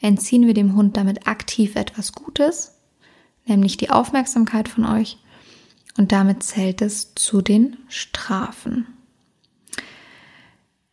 entziehen 0.00 0.46
wir 0.46 0.54
dem 0.54 0.74
Hund 0.74 0.96
damit 0.96 1.26
aktiv 1.26 1.76
etwas 1.76 2.12
Gutes, 2.12 2.78
nämlich 3.44 3.76
die 3.76 3.90
Aufmerksamkeit 3.90 4.70
von 4.70 4.86
euch. 4.86 5.18
Und 5.98 6.12
damit 6.12 6.42
zählt 6.42 6.80
es 6.80 7.14
zu 7.14 7.42
den 7.42 7.76
Strafen. 7.88 8.86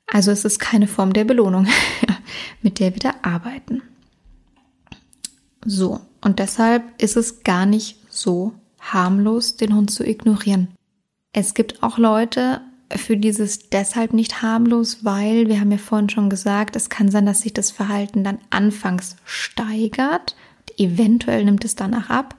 Also 0.05 0.31
es 0.31 0.43
ist 0.43 0.59
keine 0.59 0.87
Form 0.87 1.13
der 1.13 1.23
Belohnung, 1.23 1.65
mit 2.61 2.79
der 2.79 2.93
wir 2.93 2.99
da 2.99 3.13
arbeiten. 3.21 3.81
So, 5.63 6.01
und 6.19 6.39
deshalb 6.39 6.83
ist 7.01 7.15
es 7.15 7.43
gar 7.43 7.65
nicht 7.65 7.99
so 8.09 8.53
harmlos, 8.81 9.55
den 9.55 9.75
Hund 9.75 9.91
zu 9.91 10.05
ignorieren. 10.05 10.69
Es 11.33 11.53
gibt 11.53 11.81
auch 11.81 11.97
Leute, 11.97 12.61
für 12.97 13.15
dieses 13.15 13.69
deshalb 13.69 14.13
nicht 14.13 14.41
harmlos, 14.41 15.05
weil 15.05 15.47
wir 15.47 15.59
haben 15.59 15.71
ja 15.71 15.77
vorhin 15.77 16.09
schon 16.09 16.29
gesagt, 16.29 16.75
es 16.75 16.89
kann 16.89 17.09
sein, 17.09 17.25
dass 17.25 17.41
sich 17.41 17.53
das 17.53 17.71
Verhalten 17.71 18.23
dann 18.23 18.39
anfangs 18.49 19.15
steigert, 19.23 20.35
eventuell 20.77 21.45
nimmt 21.45 21.63
es 21.63 21.75
danach 21.75 22.09
ab, 22.09 22.35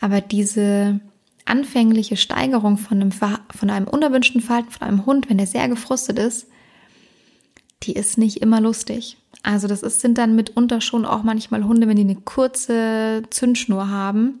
aber 0.00 0.20
diese 0.20 1.00
anfängliche 1.44 2.16
Steigerung 2.16 2.76
von 2.76 3.00
einem, 3.00 3.12
von 3.12 3.70
einem 3.70 3.86
unerwünschten 3.86 4.40
Verhalten 4.40 4.70
von 4.70 4.86
einem 4.86 5.06
Hund, 5.06 5.30
wenn 5.30 5.38
er 5.38 5.46
sehr 5.46 5.68
gefrustet 5.68 6.18
ist, 6.18 6.48
die 7.84 7.92
ist 7.92 8.18
nicht 8.18 8.38
immer 8.38 8.60
lustig. 8.60 9.16
Also 9.42 9.68
das 9.68 9.82
ist, 9.82 10.00
sind 10.00 10.18
dann 10.18 10.34
mitunter 10.34 10.80
schon 10.80 11.06
auch 11.06 11.22
manchmal 11.22 11.64
Hunde, 11.64 11.86
wenn 11.86 11.96
die 11.96 12.02
eine 12.02 12.16
kurze 12.16 13.22
Zündschnur 13.30 13.88
haben 13.88 14.40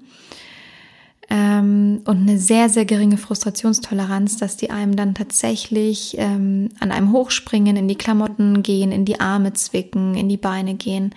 ähm, 1.28 2.02
und 2.04 2.22
eine 2.22 2.38
sehr, 2.38 2.68
sehr 2.68 2.84
geringe 2.84 3.16
Frustrationstoleranz, 3.16 4.36
dass 4.36 4.56
die 4.56 4.70
einem 4.70 4.94
dann 4.94 5.14
tatsächlich 5.14 6.14
ähm, 6.18 6.68
an 6.78 6.92
einem 6.92 7.12
hochspringen, 7.12 7.76
in 7.76 7.88
die 7.88 7.96
Klamotten 7.96 8.62
gehen, 8.62 8.92
in 8.92 9.04
die 9.04 9.18
Arme 9.18 9.52
zwicken, 9.52 10.14
in 10.14 10.28
die 10.28 10.36
Beine 10.36 10.74
gehen. 10.74 11.14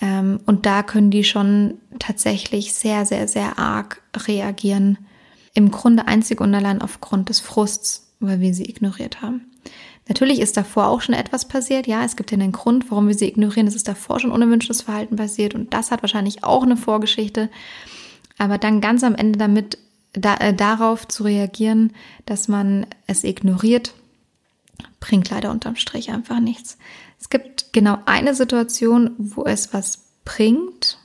Ähm, 0.00 0.40
und 0.46 0.66
da 0.66 0.82
können 0.82 1.10
die 1.10 1.24
schon 1.24 1.74
tatsächlich 1.98 2.72
sehr, 2.72 3.04
sehr, 3.06 3.26
sehr 3.26 3.58
arg 3.58 4.02
reagieren. 4.16 4.98
Im 5.52 5.72
Grunde 5.72 6.06
einzig 6.06 6.40
und 6.40 6.54
allein 6.54 6.80
aufgrund 6.80 7.28
des 7.28 7.40
Frusts, 7.40 8.12
weil 8.20 8.40
wir 8.40 8.54
sie 8.54 8.70
ignoriert 8.70 9.20
haben. 9.20 9.46
Natürlich 10.08 10.40
ist 10.40 10.56
davor 10.56 10.88
auch 10.88 11.00
schon 11.00 11.14
etwas 11.14 11.46
passiert. 11.46 11.86
Ja, 11.86 12.04
es 12.04 12.16
gibt 12.16 12.30
ja 12.30 12.38
einen 12.38 12.52
Grund, 12.52 12.90
warum 12.90 13.08
wir 13.08 13.14
sie 13.14 13.28
ignorieren. 13.28 13.66
Es 13.66 13.74
ist 13.74 13.88
davor 13.88 14.20
schon 14.20 14.32
unerwünschtes 14.32 14.82
Verhalten 14.82 15.16
passiert 15.16 15.54
und 15.54 15.74
das 15.74 15.90
hat 15.90 16.02
wahrscheinlich 16.02 16.44
auch 16.44 16.62
eine 16.62 16.76
Vorgeschichte. 16.76 17.48
Aber 18.40 18.56
dann 18.56 18.80
ganz 18.80 19.04
am 19.04 19.14
Ende 19.14 19.38
damit 19.38 19.76
da, 20.14 20.34
äh, 20.36 20.54
darauf 20.54 21.06
zu 21.06 21.24
reagieren, 21.24 21.92
dass 22.24 22.48
man 22.48 22.86
es 23.06 23.22
ignoriert, 23.22 23.92
bringt 24.98 25.28
leider 25.28 25.50
unterm 25.50 25.76
Strich 25.76 26.10
einfach 26.10 26.40
nichts. 26.40 26.78
Es 27.20 27.28
gibt 27.28 27.74
genau 27.74 27.98
eine 28.06 28.34
Situation, 28.34 29.10
wo 29.18 29.44
es 29.44 29.74
was 29.74 30.04
bringt. 30.24 30.98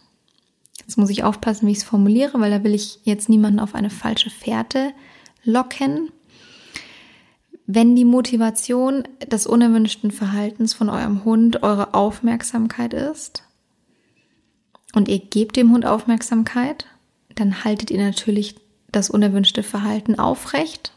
Jetzt 0.80 0.98
muss 0.98 1.10
ich 1.10 1.26
aufpassen, 1.26 1.68
wie 1.68 1.74
ich 1.74 1.80
es 1.80 1.84
formuliere, 1.84 2.40
weil 2.40 2.52
da 2.52 2.64
will 2.64 2.74
ich 2.74 3.00
jetzt 3.04 3.28
niemanden 3.28 3.60
auf 3.60 3.76
eine 3.76 3.90
falsche 3.90 4.30
Fährte 4.30 4.94
locken. 5.44 6.10
Wenn 7.68 7.98
die 7.98 8.06
Motivation 8.06 9.10
des 9.30 9.46
unerwünschten 9.46 10.12
Verhaltens 10.12 10.74
von 10.74 10.88
eurem 10.88 11.26
Hund 11.26 11.64
eure 11.64 11.94
Aufmerksamkeit 11.96 12.94
ist 12.94 13.44
und 14.94 15.10
ihr 15.10 15.20
gebt 15.20 15.58
dem 15.58 15.74
Hund 15.74 15.86
Aufmerksamkeit, 15.86 16.86
dann 17.36 17.64
haltet 17.64 17.92
ihr 17.92 18.00
natürlich 18.00 18.56
das 18.92 19.10
unerwünschte 19.10 19.64
Verhalten 19.64 20.18
aufrecht, 20.18 20.94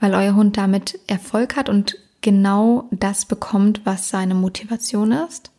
weil 0.00 0.14
euer 0.14 0.34
Hund 0.34 0.56
damit 0.56 0.98
Erfolg 1.06 1.56
hat 1.56 1.68
und 1.68 1.98
genau 2.20 2.88
das 2.90 3.26
bekommt, 3.26 3.82
was 3.84 4.08
seine 4.08 4.34
Motivation 4.34 5.12
ist. 5.12 5.50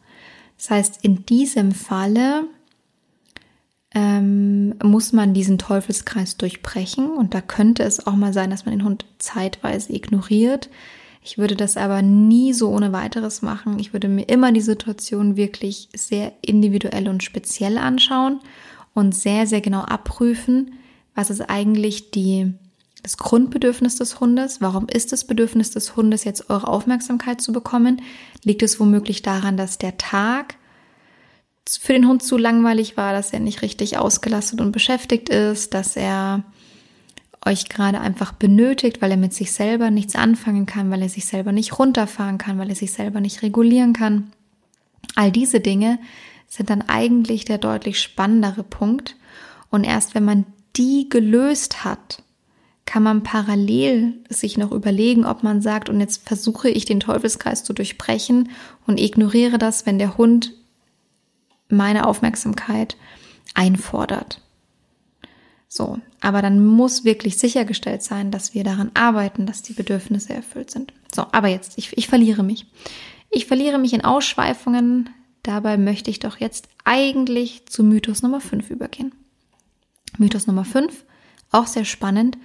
Das 0.58 0.70
heißt, 0.70 1.00
in 1.04 1.26
diesem 1.26 1.72
Falle 1.72 2.46
ähm, 3.94 4.76
muss 4.84 5.14
man 5.14 5.34
diesen 5.34 5.58
Teufelskreis 5.58 6.38
durchbrechen 6.38 7.12
und 7.12 7.34
da 7.34 7.42
könnte 7.42 7.84
es 7.84 8.06
auch 8.06 8.16
mal 8.16 8.34
sein, 8.34 8.50
dass 8.50 8.66
man 8.66 8.78
den 8.78 8.86
Hund 8.86 9.06
zeitweise 9.20 9.94
ignoriert. 9.94 10.70
Ich 11.24 11.38
würde 11.38 11.56
das 11.56 11.78
aber 11.78 12.02
nie 12.02 12.54
so 12.54 12.70
ohne 12.70 12.94
weiteres 12.94 13.42
machen. 13.42 13.80
Ich 13.80 13.94
würde 13.94 14.08
mir 14.08 14.30
immer 14.30 14.52
die 14.52 14.62
Situation 14.62 15.38
wirklich 15.38 15.90
sehr 15.96 16.34
individuell 16.42 17.08
und 17.08 17.24
speziell 17.24 17.78
anschauen 17.78 18.40
und 18.96 19.14
sehr, 19.14 19.46
sehr 19.46 19.62
genau 19.62 19.82
abprüfen, 19.82 20.74
was 21.14 21.30
ist 21.30 21.42
eigentlich 21.42 22.12
die, 22.12 22.54
das 23.04 23.18
Grundbedürfnis 23.18 23.98
des 23.98 24.20
Hundes? 24.20 24.62
Warum 24.62 24.88
ist 24.88 25.12
das 25.12 25.28
Bedürfnis 25.28 25.70
des 25.72 25.96
Hundes 25.96 26.24
jetzt 26.24 26.50
eure 26.50 26.68
Aufmerksamkeit 26.68 27.40
zu 27.42 27.54
bekommen? 27.54 28.02
Liegt 28.44 28.64
es 28.64 28.80
womöglich 28.80 29.22
daran, 29.22 29.58
dass 29.58 29.78
der 29.78 29.98
Tag 29.98 30.56
für 31.68 31.94
den 31.94 32.08
Hund 32.08 32.24
zu 32.24 32.38
langweilig 32.38 32.98
war, 32.98 33.14
dass 33.14 33.34
er 33.34 33.40
nicht 33.40 33.62
richtig 33.62 33.98
ausgelastet 33.98 34.62
und 34.62 34.72
beschäftigt 34.72 35.30
ist, 35.30 35.74
dass 35.74 35.96
er 35.96 36.44
euch 37.46 37.70
gerade 37.70 38.00
einfach 38.00 38.34
benötigt, 38.34 39.02
weil 39.02 39.12
er 39.12 39.18
mit 39.18 39.34
sich 39.34 39.52
selber 39.52 39.92
nichts 39.92 40.16
anfangen 40.16 40.66
kann, 40.66 40.90
weil 40.90 41.02
er 41.02 41.10
sich 41.10 41.26
selber 41.26 41.52
nicht 41.52 41.78
runterfahren 41.80 42.38
kann, 42.38 42.58
weil 42.60 42.70
er 42.70 42.76
sich 42.76 42.92
selber 42.92 43.22
nicht 43.22 43.42
regulieren 43.42 43.94
kann. 43.94 44.32
All 45.16 45.32
diese 45.32 45.60
Dinge 45.60 46.00
sind 46.48 46.70
dann 46.70 46.84
eigentlich 46.84 47.46
der 47.46 47.58
deutlich 47.58 48.02
spannendere 48.02 48.64
Punkt. 48.64 49.16
Und 49.70 49.84
erst 49.84 50.16
wenn 50.16 50.26
man 50.26 50.46
die 50.76 51.10
gelöst 51.10 51.84
hat, 51.84 52.24
kann 52.86 53.04
man 53.04 53.24
parallel 53.24 54.14
sich 54.30 54.58
noch 54.58 54.72
überlegen, 54.72 55.26
ob 55.26 55.44
man 55.44 55.62
sagt, 55.62 55.90
und 55.90 56.00
jetzt 56.00 56.28
versuche 56.28 56.70
ich 56.70 56.86
den 56.86 57.00
Teufelskreis 57.00 57.64
zu 57.64 57.74
durchbrechen 57.74 58.50
und 58.86 59.00
ignoriere 59.00 59.58
das, 59.58 59.86
wenn 59.86 59.98
der 59.98 60.18
Hund 60.18 60.54
meine 61.68 62.06
Aufmerksamkeit 62.06 62.96
einfordert. 63.56 64.42
So, 65.68 66.00
aber 66.22 66.42
dann 66.42 66.64
muss 66.64 67.04
wirklich 67.04 67.38
sichergestellt 67.38 68.04
sein, 68.04 68.32
dass 68.32 68.54
wir 68.54 68.64
daran 68.64 68.92
arbeiten, 68.94 69.46
dass 69.46 69.62
die 69.62 69.74
Bedürfnisse 69.74 70.34
erfüllt 70.34 70.72
sind. 70.72 70.94
So, 71.14 71.26
aber 71.32 71.48
jetzt, 71.48 71.78
ich, 71.78 71.98
ich 71.98 72.08
verliere 72.08 72.44
mich. 72.44 72.68
Ich 73.30 73.48
verliere 73.48 73.80
mich 73.80 73.94
in 73.94 74.06
Ausschweifungen, 74.06 75.10
Dabei 75.46 75.78
möchte 75.78 76.10
ich 76.10 76.18
doch 76.18 76.38
jetzt 76.40 76.70
eigentlich 76.86 77.68
zu 77.68 77.84
Mythos 77.84 78.24
Nummer 78.24 78.42
5 78.42 78.72
übergehen. 78.72 79.14
Mythos 80.18 80.48
Nummer 80.48 80.66
5, 80.66 81.06
auch 81.52 81.68
sehr 81.68 81.86
spannend. 81.86 82.40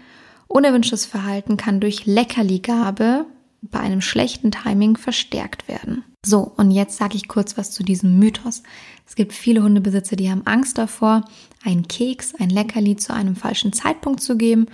Unerwünschtes 0.48 1.06
Verhalten 1.06 1.56
kann 1.56 1.80
durch 1.80 2.04
Leckerligabe 2.04 3.24
bei 3.62 3.80
einem 3.80 4.02
schlechten 4.02 4.50
Timing 4.50 4.98
verstärkt 4.98 5.66
werden. 5.66 6.04
So, 6.26 6.52
und 6.58 6.72
jetzt 6.72 6.98
sage 6.98 7.16
ich 7.16 7.26
kurz 7.26 7.56
was 7.56 7.70
zu 7.70 7.82
diesem 7.82 8.18
Mythos. 8.18 8.62
Es 9.06 9.14
gibt 9.14 9.32
viele 9.32 9.62
Hundebesitzer, 9.62 10.16
die 10.16 10.30
haben 10.30 10.46
Angst 10.46 10.76
davor, 10.76 11.24
einen 11.64 11.88
Keks, 11.88 12.34
ein 12.34 12.50
Leckerli 12.50 12.96
zu 12.96 13.14
einem 13.14 13.34
falschen 13.34 13.72
Zeitpunkt 13.72 14.20
zu 14.20 14.36
geben 14.36 14.66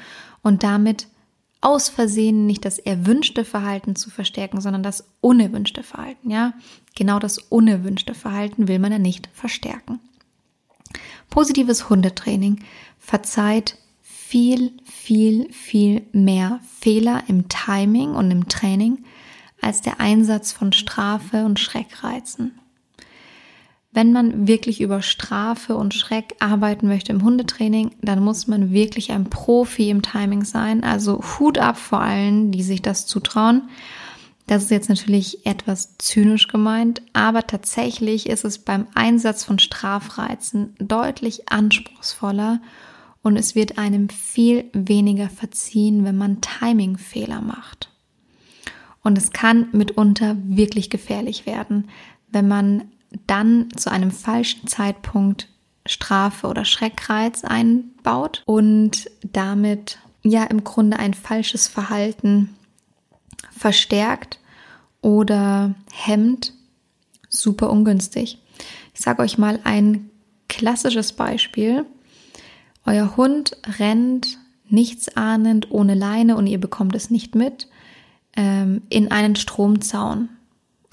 und 0.42 0.64
damit 0.64 1.06
aus 1.66 1.88
Versehen 1.88 2.46
nicht 2.46 2.64
das 2.64 2.79
erwünschte 2.79 3.44
Verhalten 3.44 3.96
zu 3.96 4.09
verstärken, 4.09 4.61
sondern 4.61 4.85
das 4.85 5.11
unerwünschte 5.20 5.83
Verhalten, 5.83 6.31
ja? 6.31 6.55
Genau 6.94 7.18
das 7.18 7.38
unerwünschte 7.38 8.14
Verhalten 8.14 8.68
will 8.68 8.79
man 8.79 8.92
ja 8.92 9.00
nicht 9.00 9.29
verstärken. 9.33 9.98
Positives 11.29 11.90
Hundetraining 11.90 12.61
verzeiht 13.00 13.79
viel, 14.00 14.74
viel, 14.85 15.52
viel 15.52 16.07
mehr 16.12 16.61
Fehler 16.79 17.24
im 17.26 17.48
Timing 17.48 18.14
und 18.14 18.31
im 18.31 18.48
Training 18.48 19.05
als 19.61 19.81
der 19.81 19.98
Einsatz 19.98 20.52
von 20.52 20.72
Strafe 20.72 21.44
und 21.44 21.59
Schreckreizen 21.59 22.61
wenn 23.96 24.12
man 24.12 24.46
wirklich 24.46 24.82
über 24.82 25.00
Strafe 25.00 25.74
und 25.74 25.94
Schreck 25.94 26.37
arbeiten 26.38 26.87
möchte 26.87 27.12
im 27.12 27.22
Hundetraining, 27.22 27.92
dann 28.02 28.22
muss 28.22 28.46
man 28.46 28.70
wirklich 28.70 29.11
ein 29.11 29.24
Profi 29.24 29.88
im 29.88 30.02
Timing 30.02 30.44
sein. 30.44 30.85
Also 30.85 31.22
Hut 31.22 31.56
ab 31.56 31.78
vor 31.78 32.02
allen, 32.02 32.52
die 32.52 32.62
sich 32.62 32.82
das 32.82 33.06
zutrauen. 33.06 33.70
Das 34.46 34.64
ist 34.64 34.70
jetzt 34.70 34.90
natürlich 34.90 35.46
etwas 35.46 35.96
zynisch 35.96 36.46
gemeint, 36.48 37.00
aber 37.14 37.46
tatsächlich 37.46 38.28
ist 38.28 38.44
es 38.44 38.59
beim 38.59 38.87
Einsatz 38.94 39.44
von 39.44 39.59
Strafreizen 39.59 40.74
deutlich 40.78 41.50
anspruchsvoller 41.50 42.61
und 43.22 43.38
es 43.38 43.54
wird 43.54 43.78
einem 43.78 44.11
viel 44.11 44.66
weniger 44.74 45.30
verziehen, 45.30 46.04
wenn 46.04 46.18
man 46.18 46.42
Timingfehler 46.42 47.40
macht. 47.40 47.90
Und 49.02 49.16
es 49.16 49.30
kann 49.30 49.68
mitunter 49.72 50.37
wirklich 50.44 50.90
gefährlich 50.90 51.46
werden, 51.46 51.88
wenn 52.30 52.46
man 52.46 52.90
dann 53.26 53.68
zu 53.76 53.90
einem 53.90 54.10
falschen 54.10 54.66
Zeitpunkt 54.66 55.48
Strafe 55.86 56.48
oder 56.48 56.64
Schreckreiz 56.64 57.44
einbaut 57.44 58.42
und 58.46 59.10
damit 59.22 59.98
ja 60.22 60.44
im 60.44 60.64
Grunde 60.64 60.98
ein 60.98 61.14
falsches 61.14 61.68
Verhalten 61.68 62.56
verstärkt 63.50 64.40
oder 65.00 65.74
hemmt. 65.92 66.52
Super 67.28 67.70
ungünstig. 67.70 68.38
Ich 68.94 69.00
sage 69.00 69.22
euch 69.22 69.38
mal 69.38 69.60
ein 69.64 70.10
klassisches 70.48 71.12
Beispiel. 71.12 71.84
Euer 72.84 73.16
Hund 73.16 73.56
rennt 73.78 74.38
nichtsahnend 74.68 75.70
ohne 75.70 75.94
Leine 75.94 76.36
und 76.36 76.46
ihr 76.46 76.58
bekommt 76.58 76.94
es 76.96 77.10
nicht 77.10 77.34
mit 77.34 77.68
ähm, 78.36 78.82
in 78.88 79.10
einen 79.10 79.36
Stromzaun. 79.36 80.28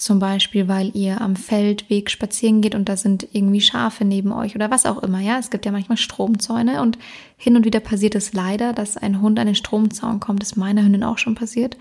Zum 0.03 0.19
Beispiel, 0.19 0.67
weil 0.67 0.93
ihr 0.97 1.21
am 1.21 1.37
Feldweg 1.37 2.11
spazieren 2.11 2.59
geht 2.59 2.75
und 2.75 2.89
da 2.89 2.97
sind 2.97 3.25
irgendwie 3.31 3.61
Schafe 3.61 4.03
neben 4.03 4.33
euch 4.33 4.53
oder 4.53 4.69
was 4.69 4.85
auch 4.85 5.01
immer. 5.01 5.21
Ja, 5.21 5.39
es 5.39 5.49
gibt 5.49 5.65
ja 5.65 5.71
manchmal 5.71 5.97
Stromzäune 5.97 6.81
und 6.81 6.97
hin 7.37 7.55
und 7.55 7.63
wieder 7.63 7.79
passiert 7.79 8.13
es 8.15 8.33
leider, 8.33 8.73
dass 8.73 8.97
ein 8.97 9.21
Hund 9.21 9.39
an 9.39 9.45
den 9.45 9.55
Stromzaun 9.55 10.19
kommt. 10.19 10.41
Das 10.41 10.49
ist 10.49 10.55
meiner 10.57 10.83
Hündin 10.83 11.05
auch 11.05 11.19
schon 11.19 11.35
passiert. 11.35 11.77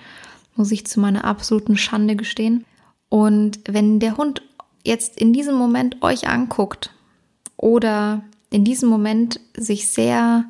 Muss 0.54 0.70
ich 0.70 0.86
zu 0.86 1.00
meiner 1.00 1.24
absoluten 1.24 1.76
Schande 1.76 2.14
gestehen. 2.14 2.64
Und 3.08 3.58
wenn 3.66 3.98
der 3.98 4.16
Hund 4.16 4.42
jetzt 4.84 5.20
in 5.20 5.32
diesem 5.32 5.56
Moment 5.56 6.00
euch 6.00 6.28
anguckt 6.28 6.94
oder 7.56 8.22
in 8.50 8.62
diesem 8.62 8.88
Moment 8.88 9.40
sich 9.56 9.88
sehr, 9.88 10.44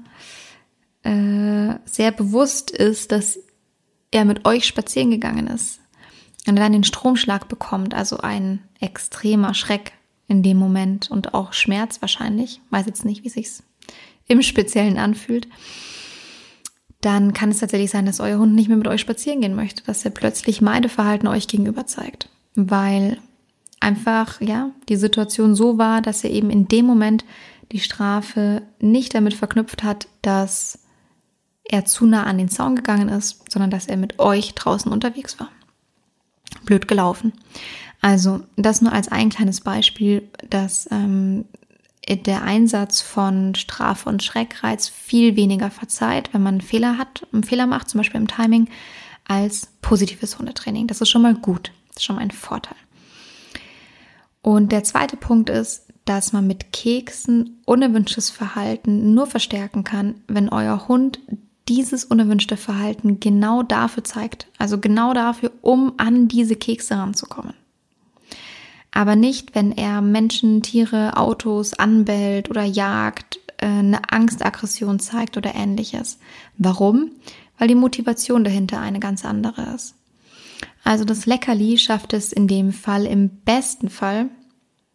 äh, 1.04 1.72
sehr 1.86 2.12
bewusst 2.12 2.70
ist, 2.70 3.12
dass 3.12 3.38
er 4.10 4.26
mit 4.26 4.44
euch 4.44 4.66
spazieren 4.66 5.10
gegangen 5.10 5.46
ist, 5.46 5.81
und 6.46 6.56
dann 6.56 6.72
den 6.72 6.84
Stromschlag 6.84 7.48
bekommt, 7.48 7.94
also 7.94 8.18
ein 8.18 8.60
extremer 8.80 9.54
Schreck 9.54 9.92
in 10.28 10.42
dem 10.42 10.56
Moment 10.56 11.10
und 11.10 11.34
auch 11.34 11.52
Schmerz 11.52 12.00
wahrscheinlich, 12.00 12.60
weiß 12.70 12.86
jetzt 12.86 13.04
nicht, 13.04 13.24
wie 13.24 13.28
sich's 13.28 13.62
im 14.26 14.42
Speziellen 14.42 14.98
anfühlt, 14.98 15.48
dann 17.00 17.32
kann 17.32 17.50
es 17.50 17.58
tatsächlich 17.58 17.90
sein, 17.90 18.06
dass 18.06 18.20
euer 18.20 18.38
Hund 18.38 18.54
nicht 18.54 18.68
mehr 18.68 18.76
mit 18.76 18.86
euch 18.86 19.00
spazieren 19.00 19.40
gehen 19.40 19.54
möchte, 19.54 19.82
dass 19.84 20.04
er 20.04 20.12
plötzlich 20.12 20.60
Meideverhalten 20.60 21.28
euch 21.28 21.48
gegenüber 21.48 21.86
zeigt, 21.86 22.28
weil 22.54 23.18
einfach 23.80 24.40
ja 24.40 24.70
die 24.88 24.96
Situation 24.96 25.54
so 25.54 25.78
war, 25.78 26.00
dass 26.00 26.22
er 26.22 26.30
eben 26.30 26.50
in 26.50 26.68
dem 26.68 26.86
Moment 26.86 27.24
die 27.72 27.80
Strafe 27.80 28.62
nicht 28.78 29.14
damit 29.14 29.34
verknüpft 29.34 29.82
hat, 29.82 30.06
dass 30.22 30.78
er 31.64 31.84
zu 31.84 32.06
nah 32.06 32.24
an 32.24 32.38
den 32.38 32.48
Zaun 32.48 32.76
gegangen 32.76 33.08
ist, 33.08 33.50
sondern 33.50 33.70
dass 33.70 33.86
er 33.86 33.96
mit 33.96 34.18
euch 34.18 34.54
draußen 34.54 34.92
unterwegs 34.92 35.38
war 35.40 35.48
blöd 36.64 36.88
gelaufen. 36.88 37.32
Also 38.00 38.40
das 38.56 38.82
nur 38.82 38.92
als 38.92 39.08
ein 39.08 39.30
kleines 39.30 39.60
Beispiel, 39.60 40.28
dass 40.50 40.88
ähm, 40.90 41.44
der 42.08 42.42
Einsatz 42.42 43.00
von 43.00 43.54
Strafe 43.54 44.08
und 44.08 44.22
Schreckreiz 44.22 44.88
viel 44.88 45.36
weniger 45.36 45.70
verzeiht, 45.70 46.34
wenn 46.34 46.42
man 46.42 46.54
einen 46.54 46.60
Fehler 46.60 46.98
hat, 46.98 47.26
einen 47.32 47.44
Fehler 47.44 47.66
macht, 47.66 47.88
zum 47.88 47.98
Beispiel 47.98 48.20
im 48.20 48.28
Timing, 48.28 48.68
als 49.26 49.68
positives 49.82 50.38
Hundetraining. 50.38 50.88
Das 50.88 51.00
ist 51.00 51.08
schon 51.08 51.22
mal 51.22 51.34
gut, 51.34 51.70
das 51.88 51.98
ist 51.98 52.04
schon 52.04 52.16
mal 52.16 52.22
ein 52.22 52.32
Vorteil. 52.32 52.76
Und 54.42 54.72
der 54.72 54.82
zweite 54.82 55.16
Punkt 55.16 55.48
ist, 55.48 55.86
dass 56.04 56.32
man 56.32 56.46
mit 56.48 56.72
Keksen 56.72 57.62
unerwünschtes 57.64 58.30
Verhalten 58.30 59.14
nur 59.14 59.28
verstärken 59.28 59.84
kann, 59.84 60.16
wenn 60.26 60.48
euer 60.48 60.88
Hund 60.88 61.20
dieses 61.72 62.04
unerwünschte 62.04 62.58
Verhalten 62.58 63.18
genau 63.18 63.62
dafür 63.62 64.04
zeigt, 64.04 64.46
also 64.58 64.78
genau 64.78 65.14
dafür, 65.14 65.50
um 65.62 65.94
an 65.96 66.28
diese 66.28 66.54
Kekse 66.54 66.96
ranzukommen. 66.96 67.54
Aber 68.90 69.16
nicht, 69.16 69.54
wenn 69.54 69.72
er 69.72 70.02
Menschen, 70.02 70.62
Tiere, 70.62 71.16
Autos 71.16 71.72
anbellt 71.72 72.50
oder 72.50 72.62
jagt, 72.62 73.40
äh, 73.56 73.64
eine 73.64 74.12
Angstaggression 74.12 75.00
zeigt 75.00 75.38
oder 75.38 75.54
ähnliches. 75.54 76.18
Warum? 76.58 77.12
Weil 77.56 77.68
die 77.68 77.74
Motivation 77.74 78.44
dahinter 78.44 78.78
eine 78.78 79.00
ganz 79.00 79.24
andere 79.24 79.62
ist. 79.74 79.94
Also 80.84 81.06
das 81.06 81.24
Leckerli 81.24 81.78
schafft 81.78 82.12
es 82.12 82.34
in 82.34 82.48
dem 82.48 82.72
Fall, 82.72 83.06
im 83.06 83.30
besten 83.30 83.88
Fall, 83.88 84.28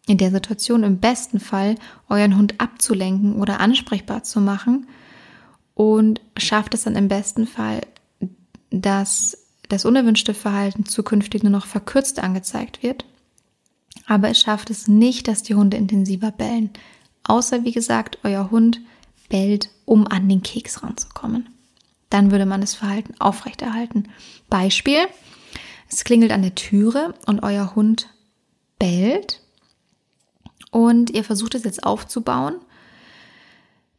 in 0.06 0.18
der 0.18 0.30
Situation 0.30 0.84
im 0.84 1.00
besten 1.00 1.40
Fall, 1.40 1.74
euren 2.08 2.36
Hund 2.36 2.54
abzulenken 2.58 3.34
oder 3.34 3.58
ansprechbar 3.58 4.22
zu 4.22 4.40
machen 4.40 4.86
und 5.78 6.20
schafft 6.36 6.74
es 6.74 6.82
dann 6.82 6.96
im 6.96 7.06
besten 7.06 7.46
Fall, 7.46 7.82
dass 8.70 9.38
das 9.68 9.84
unerwünschte 9.84 10.34
Verhalten 10.34 10.84
zukünftig 10.84 11.44
nur 11.44 11.52
noch 11.52 11.66
verkürzt 11.66 12.18
angezeigt 12.18 12.82
wird. 12.82 13.04
Aber 14.04 14.28
es 14.28 14.40
schafft 14.40 14.70
es 14.70 14.88
nicht, 14.88 15.28
dass 15.28 15.44
die 15.44 15.54
Hunde 15.54 15.76
intensiver 15.76 16.32
bellen. 16.32 16.70
Außer, 17.22 17.62
wie 17.62 17.70
gesagt, 17.70 18.18
euer 18.24 18.50
Hund 18.50 18.80
bellt, 19.28 19.70
um 19.84 20.08
an 20.08 20.28
den 20.28 20.42
Keks 20.42 20.82
ranzukommen. 20.82 21.48
Dann 22.10 22.32
würde 22.32 22.46
man 22.46 22.60
das 22.60 22.74
Verhalten 22.74 23.14
aufrechterhalten. 23.20 24.08
Beispiel, 24.50 25.06
es 25.88 26.02
klingelt 26.02 26.32
an 26.32 26.42
der 26.42 26.56
Türe 26.56 27.14
und 27.26 27.44
euer 27.44 27.76
Hund 27.76 28.08
bellt 28.80 29.42
und 30.72 31.10
ihr 31.10 31.22
versucht 31.22 31.54
es 31.54 31.62
jetzt 31.62 31.84
aufzubauen 31.84 32.56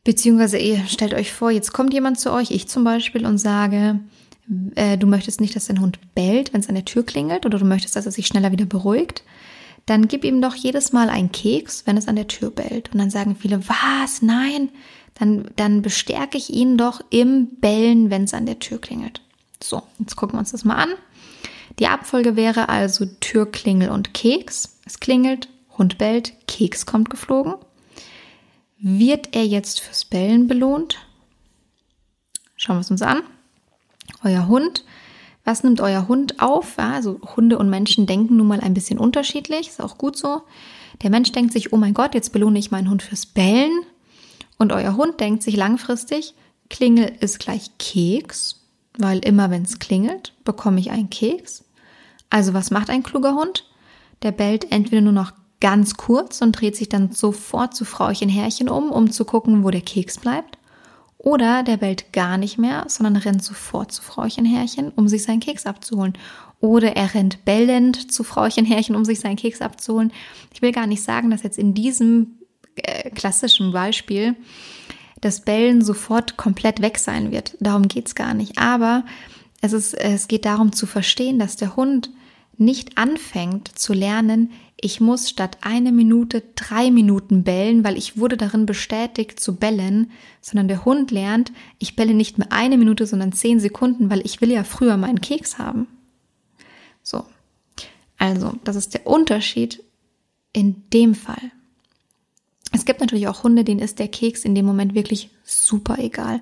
Beziehungsweise 0.09 0.57
ihr 0.57 0.87
stellt 0.87 1.13
euch 1.13 1.31
vor, 1.31 1.51
jetzt 1.51 1.71
kommt 1.71 1.93
jemand 1.93 2.19
zu 2.19 2.31
euch, 2.31 2.49
ich 2.49 2.67
zum 2.67 2.83
Beispiel, 2.83 3.27
und 3.27 3.37
sage, 3.37 3.99
äh, 4.73 4.97
du 4.97 5.05
möchtest 5.05 5.39
nicht, 5.39 5.55
dass 5.55 5.67
dein 5.67 5.81
Hund 5.81 5.99
bellt, 6.15 6.51
wenn 6.51 6.61
es 6.61 6.67
an 6.67 6.73
der 6.73 6.85
Tür 6.85 7.05
klingelt, 7.05 7.45
oder 7.45 7.59
du 7.59 7.65
möchtest, 7.65 7.95
dass 7.95 8.07
er 8.07 8.11
sich 8.11 8.25
schneller 8.25 8.51
wieder 8.51 8.65
beruhigt, 8.65 9.21
dann 9.85 10.07
gib 10.07 10.25
ihm 10.25 10.41
doch 10.41 10.55
jedes 10.55 10.93
Mal 10.93 11.09
einen 11.09 11.31
Keks, 11.31 11.83
wenn 11.85 11.95
es 11.95 12.07
an 12.07 12.15
der 12.15 12.27
Tür 12.27 12.49
bellt. 12.49 12.91
Und 12.91 12.97
dann 12.97 13.11
sagen 13.11 13.35
viele, 13.39 13.61
was? 13.69 14.23
Nein? 14.23 14.69
Dann, 15.13 15.51
dann 15.57 15.83
bestärke 15.83 16.39
ich 16.39 16.49
ihn 16.49 16.75
doch 16.75 17.01
im 17.11 17.45
Bellen, 17.61 18.09
wenn 18.09 18.23
es 18.23 18.33
an 18.33 18.47
der 18.47 18.57
Tür 18.57 18.81
klingelt. 18.81 19.21
So, 19.61 19.83
jetzt 19.99 20.15
gucken 20.15 20.37
wir 20.37 20.39
uns 20.39 20.53
das 20.53 20.65
mal 20.65 20.77
an. 20.77 20.89
Die 21.77 21.85
Abfolge 21.85 22.35
wäre 22.35 22.67
also 22.67 23.05
Türklingel 23.19 23.91
und 23.91 24.15
Keks. 24.15 24.79
Es 24.87 24.99
klingelt, 24.99 25.49
Hund 25.77 25.99
bellt, 25.99 26.33
Keks 26.47 26.87
kommt 26.87 27.11
geflogen. 27.11 27.53
Wird 28.81 29.35
er 29.35 29.45
jetzt 29.45 29.81
fürs 29.81 30.05
Bellen 30.05 30.47
belohnt? 30.47 30.97
Schauen 32.55 32.77
wir 32.77 32.81
es 32.81 32.91
uns 32.91 33.01
an. 33.01 33.21
Euer 34.23 34.47
Hund. 34.47 34.85
Was 35.43 35.63
nimmt 35.63 35.81
euer 35.81 36.07
Hund 36.07 36.41
auf? 36.41 36.79
Also 36.79 37.19
Hunde 37.35 37.57
und 37.57 37.69
Menschen 37.69 38.05
denken 38.05 38.37
nun 38.37 38.47
mal 38.47 38.61
ein 38.61 38.73
bisschen 38.73 38.97
unterschiedlich, 38.97 39.67
ist 39.67 39.81
auch 39.81 39.97
gut 39.97 40.17
so. 40.17 40.43
Der 41.01 41.09
Mensch 41.09 41.31
denkt 41.31 41.51
sich, 41.51 41.73
oh 41.73 41.77
mein 41.77 41.93
Gott, 41.93 42.13
jetzt 42.13 42.31
belohne 42.31 42.59
ich 42.59 42.71
meinen 42.71 42.89
Hund 42.89 43.03
fürs 43.03 43.25
Bellen. 43.25 43.81
Und 44.57 44.71
euer 44.71 44.95
Hund 44.95 45.19
denkt 45.19 45.43
sich 45.43 45.55
langfristig, 45.55 46.33
Klingel 46.69 47.11
ist 47.19 47.39
gleich 47.39 47.71
Keks, 47.79 48.61
weil 48.97 49.19
immer 49.19 49.49
wenn 49.49 49.63
es 49.63 49.79
klingelt, 49.79 50.33
bekomme 50.45 50.79
ich 50.79 50.91
einen 50.91 51.09
Keks. 51.09 51.65
Also 52.29 52.53
was 52.53 52.71
macht 52.71 52.89
ein 52.89 53.03
kluger 53.03 53.33
Hund? 53.33 53.65
Der 54.21 54.31
bellt 54.31 54.71
entweder 54.71 55.01
nur 55.01 55.13
noch 55.13 55.33
ganz 55.61 55.95
kurz 55.95 56.41
und 56.41 56.53
dreht 56.53 56.75
sich 56.75 56.89
dann 56.89 57.11
sofort 57.11 57.75
zu 57.75 57.85
Frauchen 57.85 58.29
Herrchen 58.29 58.69
um, 58.69 58.91
um 58.91 59.11
zu 59.11 59.25
gucken, 59.25 59.63
wo 59.63 59.71
der 59.71 59.81
Keks 59.81 60.19
bleibt. 60.19 60.57
Oder 61.17 61.63
der 61.63 61.75
bellt 61.75 62.13
gar 62.13 62.37
nicht 62.37 62.57
mehr, 62.57 62.85
sondern 62.87 63.17
rennt 63.17 63.43
sofort 63.43 63.91
zu 63.91 64.01
Frauchen 64.01 64.45
Herrchen, 64.45 64.89
um 64.95 65.09
sich 65.09 65.23
seinen 65.23 65.41
Keks 65.41 65.65
abzuholen. 65.65 66.13
Oder 66.61 66.95
er 66.95 67.13
rennt 67.13 67.43
bellend 67.43 68.11
zu 68.11 68.23
Frauchen 68.23 68.65
Herrchen, 68.65 68.95
um 68.95 69.03
sich 69.03 69.19
seinen 69.19 69.35
Keks 69.35 69.61
abzuholen. 69.61 70.13
Ich 70.53 70.61
will 70.61 70.71
gar 70.71 70.87
nicht 70.87 71.03
sagen, 71.03 71.29
dass 71.29 71.43
jetzt 71.43 71.57
in 71.57 71.73
diesem 71.73 72.39
äh, 72.75 73.09
klassischen 73.09 73.73
Beispiel 73.73 74.37
das 75.19 75.41
Bellen 75.41 75.81
sofort 75.81 76.37
komplett 76.37 76.81
weg 76.81 76.97
sein 76.97 77.31
wird. 77.31 77.57
Darum 77.59 77.89
geht's 77.89 78.15
gar 78.15 78.33
nicht. 78.33 78.57
Aber 78.57 79.03
es, 79.61 79.73
ist, 79.73 79.93
es 79.93 80.29
geht 80.29 80.45
darum 80.45 80.71
zu 80.71 80.85
verstehen, 80.85 81.37
dass 81.37 81.57
der 81.57 81.75
Hund 81.75 82.11
nicht 82.57 82.97
anfängt 82.97 83.77
zu 83.77 83.93
lernen, 83.93 84.51
ich 84.81 85.01
muss 85.01 85.29
statt 85.29 85.57
eine 85.61 85.91
Minute 85.91 86.43
drei 86.55 86.89
Minuten 86.89 87.43
bellen, 87.43 87.83
weil 87.83 87.97
ich 87.97 88.17
wurde 88.17 88.37
darin 88.37 88.65
bestätigt 88.65 89.39
zu 89.39 89.55
bellen, 89.55 90.11
sondern 90.41 90.67
der 90.67 90.85
Hund 90.85 91.11
lernt, 91.11 91.51
ich 91.79 91.95
belle 91.95 92.13
nicht 92.13 92.37
mehr 92.37 92.51
eine 92.51 92.77
Minute, 92.77 93.05
sondern 93.05 93.33
zehn 93.33 93.59
Sekunden, 93.59 94.09
weil 94.09 94.25
ich 94.25 94.41
will 94.41 94.51
ja 94.51 94.63
früher 94.63 94.95
meinen 94.97 95.21
Keks 95.21 95.57
haben. 95.57 95.87
So. 97.03 97.25
Also, 98.17 98.53
das 98.63 98.75
ist 98.75 98.93
der 98.93 99.07
Unterschied 99.07 99.83
in 100.53 100.83
dem 100.93 101.15
Fall. 101.15 101.51
Es 102.71 102.85
gibt 102.85 103.01
natürlich 103.01 103.27
auch 103.27 103.43
Hunde, 103.43 103.63
denen 103.63 103.79
ist 103.79 103.99
der 103.99 104.07
Keks 104.07 104.45
in 104.45 104.55
dem 104.55 104.65
Moment 104.65 104.93
wirklich 104.93 105.29
super 105.43 105.97
egal. 105.99 106.41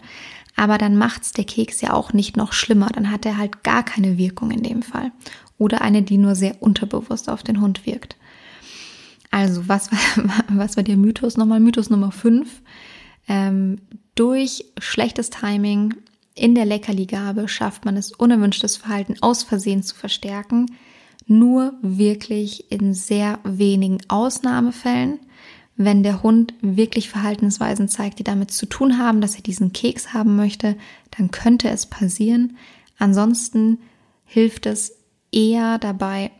Aber 0.56 0.78
dann 0.78 0.97
macht's 0.97 1.32
der 1.32 1.45
Keks 1.45 1.82
ja 1.82 1.93
auch 1.93 2.13
nicht 2.13 2.36
noch 2.36 2.52
schlimmer. 2.52 2.89
Dann 2.89 3.12
hat 3.12 3.26
er 3.26 3.38
halt 3.38 3.63
gar 3.63 3.84
keine 3.84 4.17
Wirkung 4.17 4.52
in 4.52 4.63
dem 4.63 4.82
Fall. 4.82 5.12
Oder 5.58 5.82
eine, 5.82 6.02
die 6.02 6.17
nur 6.17 6.36
sehr 6.36 6.62
unterbewusst 6.62 7.30
auf 7.30 7.43
den 7.43 7.62
Hund 7.62 7.86
wirkt. 7.86 8.17
Also, 9.32 9.68
was, 9.68 9.90
was 10.50 10.78
war 10.78 10.84
der 10.84 10.98
Mythos 10.98 11.38
nochmal? 11.38 11.60
Mythos 11.60 11.90
Nummer 11.90 12.12
5. 12.12 12.62
Ähm, 13.28 13.80
durch 14.16 14.66
schlechtes 14.80 15.30
Timing 15.30 15.94
in 16.34 16.56
der 16.56 16.66
Leckerligabe 16.66 17.48
schafft 17.48 17.86
man 17.86 17.98
es, 17.98 18.12
unerwünschtes 18.12 18.78
Verhalten 18.78 19.16
aus 19.22 19.44
Versehen 19.44 19.84
zu 19.84 19.96
verstärken. 19.96 20.68
Nur 21.26 21.74
wirklich 21.82 22.72
in 22.72 22.94
sehr 22.94 23.40
wenigen 23.44 23.98
Ausnahmefällen, 24.08 25.20
wenn 25.76 26.02
der 26.04 26.24
Hund 26.24 26.54
wirklich 26.62 27.10
Verhaltensweisen 27.10 27.90
zeigt, 27.90 28.20
die 28.20 28.24
damit 28.24 28.52
zu 28.52 28.66
tun 28.66 28.98
haben, 28.98 29.22
dass 29.22 29.36
er 29.36 29.42
diesen 29.42 29.74
Keks 29.74 30.13
haben 30.13 30.36
möchte, 30.36 30.76
dann 31.16 31.32
könnte 31.32 31.70
es 31.70 31.86
passieren. 31.86 32.58
Ansonsten 32.98 33.80
hilft 34.26 34.66
es 34.66 34.96
eher 35.32 35.78
dabei, 35.78 36.32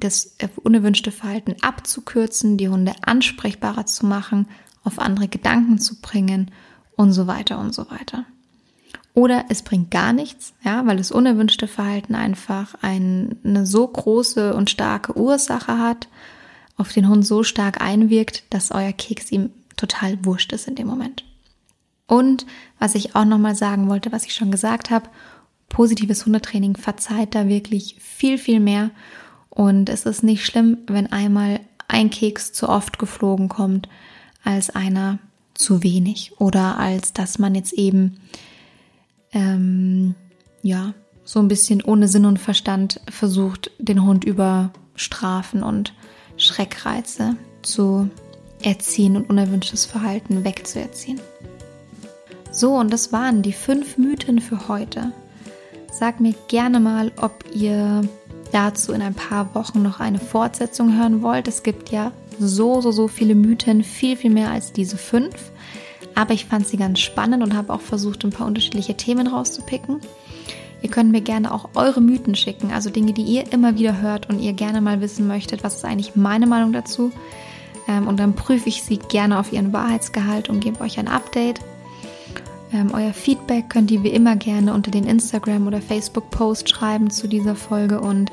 das 0.00 0.36
unerwünschte 0.62 1.10
Verhalten 1.10 1.56
abzukürzen, 1.62 2.56
die 2.56 2.68
Hunde 2.68 2.92
ansprechbarer 3.02 3.86
zu 3.86 4.06
machen, 4.06 4.46
auf 4.84 4.98
andere 4.98 5.28
Gedanken 5.28 5.78
zu 5.78 6.00
bringen 6.00 6.50
und 6.96 7.12
so 7.12 7.26
weiter 7.26 7.58
und 7.58 7.74
so 7.74 7.90
weiter. 7.90 8.24
Oder 9.14 9.46
es 9.48 9.62
bringt 9.62 9.90
gar 9.90 10.12
nichts, 10.12 10.52
ja, 10.62 10.86
weil 10.86 10.98
das 10.98 11.10
unerwünschte 11.10 11.68
Verhalten 11.68 12.14
einfach 12.14 12.74
eine 12.82 13.64
so 13.64 13.86
große 13.86 14.54
und 14.54 14.68
starke 14.68 15.16
Ursache 15.16 15.78
hat, 15.78 16.08
auf 16.76 16.92
den 16.92 17.08
Hund 17.08 17.26
so 17.26 17.42
stark 17.42 17.80
einwirkt, 17.80 18.44
dass 18.50 18.70
euer 18.70 18.92
Keks 18.92 19.32
ihm 19.32 19.50
total 19.76 20.22
wurscht 20.24 20.52
ist 20.52 20.68
in 20.68 20.74
dem 20.74 20.86
Moment. 20.86 21.24
Und 22.06 22.46
was 22.78 22.94
ich 22.94 23.16
auch 23.16 23.24
nochmal 23.24 23.54
sagen 23.54 23.88
wollte, 23.88 24.12
was 24.12 24.26
ich 24.26 24.34
schon 24.34 24.50
gesagt 24.50 24.90
habe, 24.90 25.08
positives 25.68 26.26
Hundetraining 26.26 26.76
verzeiht 26.76 27.34
da 27.34 27.48
wirklich 27.48 27.96
viel, 27.98 28.38
viel 28.38 28.60
mehr. 28.60 28.90
Und 29.56 29.88
es 29.88 30.04
ist 30.04 30.22
nicht 30.22 30.44
schlimm, 30.44 30.76
wenn 30.86 31.10
einmal 31.10 31.60
ein 31.88 32.10
Keks 32.10 32.52
zu 32.52 32.68
oft 32.68 32.98
geflogen 32.98 33.48
kommt, 33.48 33.88
als 34.44 34.68
einer 34.68 35.18
zu 35.54 35.82
wenig 35.82 36.38
oder 36.38 36.78
als 36.78 37.14
dass 37.14 37.38
man 37.38 37.54
jetzt 37.54 37.72
eben 37.72 38.20
ähm, 39.32 40.14
ja 40.60 40.92
so 41.24 41.40
ein 41.40 41.48
bisschen 41.48 41.82
ohne 41.82 42.06
Sinn 42.06 42.26
und 42.26 42.38
Verstand 42.38 43.00
versucht, 43.10 43.70
den 43.78 44.04
Hund 44.04 44.24
über 44.24 44.72
Strafen 44.94 45.62
und 45.62 45.94
Schreckreize 46.36 47.36
zu 47.62 48.10
erziehen 48.62 49.16
und 49.16 49.30
unerwünschtes 49.30 49.86
Verhalten 49.86 50.44
wegzuerziehen. 50.44 51.18
So, 52.52 52.74
und 52.74 52.92
das 52.92 53.10
waren 53.10 53.40
die 53.40 53.54
fünf 53.54 53.96
Mythen 53.96 54.38
für 54.38 54.68
heute. 54.68 55.12
Sag 55.90 56.20
mir 56.20 56.34
gerne 56.48 56.78
mal, 56.78 57.10
ob 57.16 57.42
ihr 57.54 58.06
dazu 58.56 58.94
in 58.94 59.02
ein 59.02 59.14
paar 59.14 59.54
Wochen 59.54 59.82
noch 59.82 60.00
eine 60.00 60.18
Fortsetzung 60.18 60.98
hören 60.98 61.20
wollt. 61.20 61.46
Es 61.46 61.62
gibt 61.62 61.90
ja 61.90 62.12
so, 62.38 62.80
so, 62.80 62.90
so 62.90 63.06
viele 63.06 63.34
Mythen, 63.34 63.84
viel, 63.84 64.16
viel 64.16 64.30
mehr 64.30 64.50
als 64.50 64.72
diese 64.72 64.96
fünf. 64.96 65.52
Aber 66.14 66.32
ich 66.32 66.46
fand 66.46 66.66
sie 66.66 66.78
ganz 66.78 67.00
spannend 67.00 67.42
und 67.42 67.54
habe 67.54 67.72
auch 67.74 67.82
versucht, 67.82 68.24
ein 68.24 68.30
paar 68.30 68.46
unterschiedliche 68.46 68.96
Themen 68.96 69.26
rauszupicken. 69.26 70.00
Ihr 70.80 70.90
könnt 70.90 71.12
mir 71.12 71.20
gerne 71.20 71.52
auch 71.52 71.68
eure 71.74 72.00
Mythen 72.00 72.34
schicken, 72.34 72.72
also 72.72 72.88
Dinge, 72.88 73.12
die 73.12 73.22
ihr 73.22 73.52
immer 73.52 73.76
wieder 73.76 74.00
hört 74.00 74.30
und 74.30 74.40
ihr 74.40 74.54
gerne 74.54 74.80
mal 74.80 75.02
wissen 75.02 75.26
möchtet, 75.26 75.62
was 75.62 75.76
ist 75.76 75.84
eigentlich 75.84 76.16
meine 76.16 76.46
Meinung 76.46 76.72
dazu. 76.72 77.12
Ähm, 77.88 78.08
und 78.08 78.18
dann 78.18 78.34
prüfe 78.34 78.70
ich 78.70 78.82
sie 78.82 78.96
gerne 78.96 79.38
auf 79.38 79.52
ihren 79.52 79.74
Wahrheitsgehalt 79.74 80.48
und 80.48 80.60
gebe 80.60 80.80
euch 80.80 80.98
ein 80.98 81.08
Update. 81.08 81.60
Ähm, 82.72 82.90
euer 82.92 83.12
Feedback 83.12 83.70
könnt 83.70 83.90
ihr 83.90 84.02
wie 84.02 84.10
immer 84.10 84.36
gerne 84.36 84.74
unter 84.74 84.90
den 84.90 85.06
Instagram- 85.06 85.66
oder 85.66 85.80
Facebook-Post 85.80 86.68
schreiben 86.68 87.10
zu 87.10 87.28
dieser 87.28 87.54
Folge 87.54 88.00
und 88.00 88.30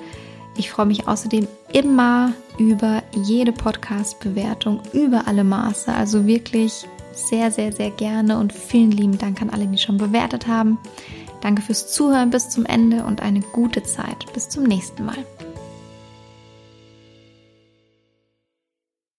ich 0.55 0.69
freue 0.69 0.85
mich 0.85 1.07
außerdem 1.07 1.47
immer 1.71 2.33
über 2.57 3.01
jede 3.15 3.51
Podcast-Bewertung, 3.51 4.81
über 4.93 5.27
alle 5.27 5.43
Maße. 5.43 5.91
Also 5.91 6.27
wirklich 6.27 6.85
sehr, 7.11 7.51
sehr, 7.51 7.71
sehr 7.71 7.89
gerne 7.91 8.37
und 8.37 8.53
vielen 8.53 8.91
lieben 8.91 9.17
Dank 9.17 9.41
an 9.41 9.49
alle, 9.49 9.65
die 9.67 9.77
schon 9.77 9.97
bewertet 9.97 10.47
haben. 10.47 10.77
Danke 11.41 11.61
fürs 11.61 11.91
Zuhören 11.91 12.29
bis 12.29 12.49
zum 12.49 12.65
Ende 12.65 13.03
und 13.03 13.21
eine 13.21 13.41
gute 13.41 13.83
Zeit. 13.83 14.31
Bis 14.33 14.47
zum 14.47 14.63
nächsten 14.63 15.05
Mal. 15.05 15.17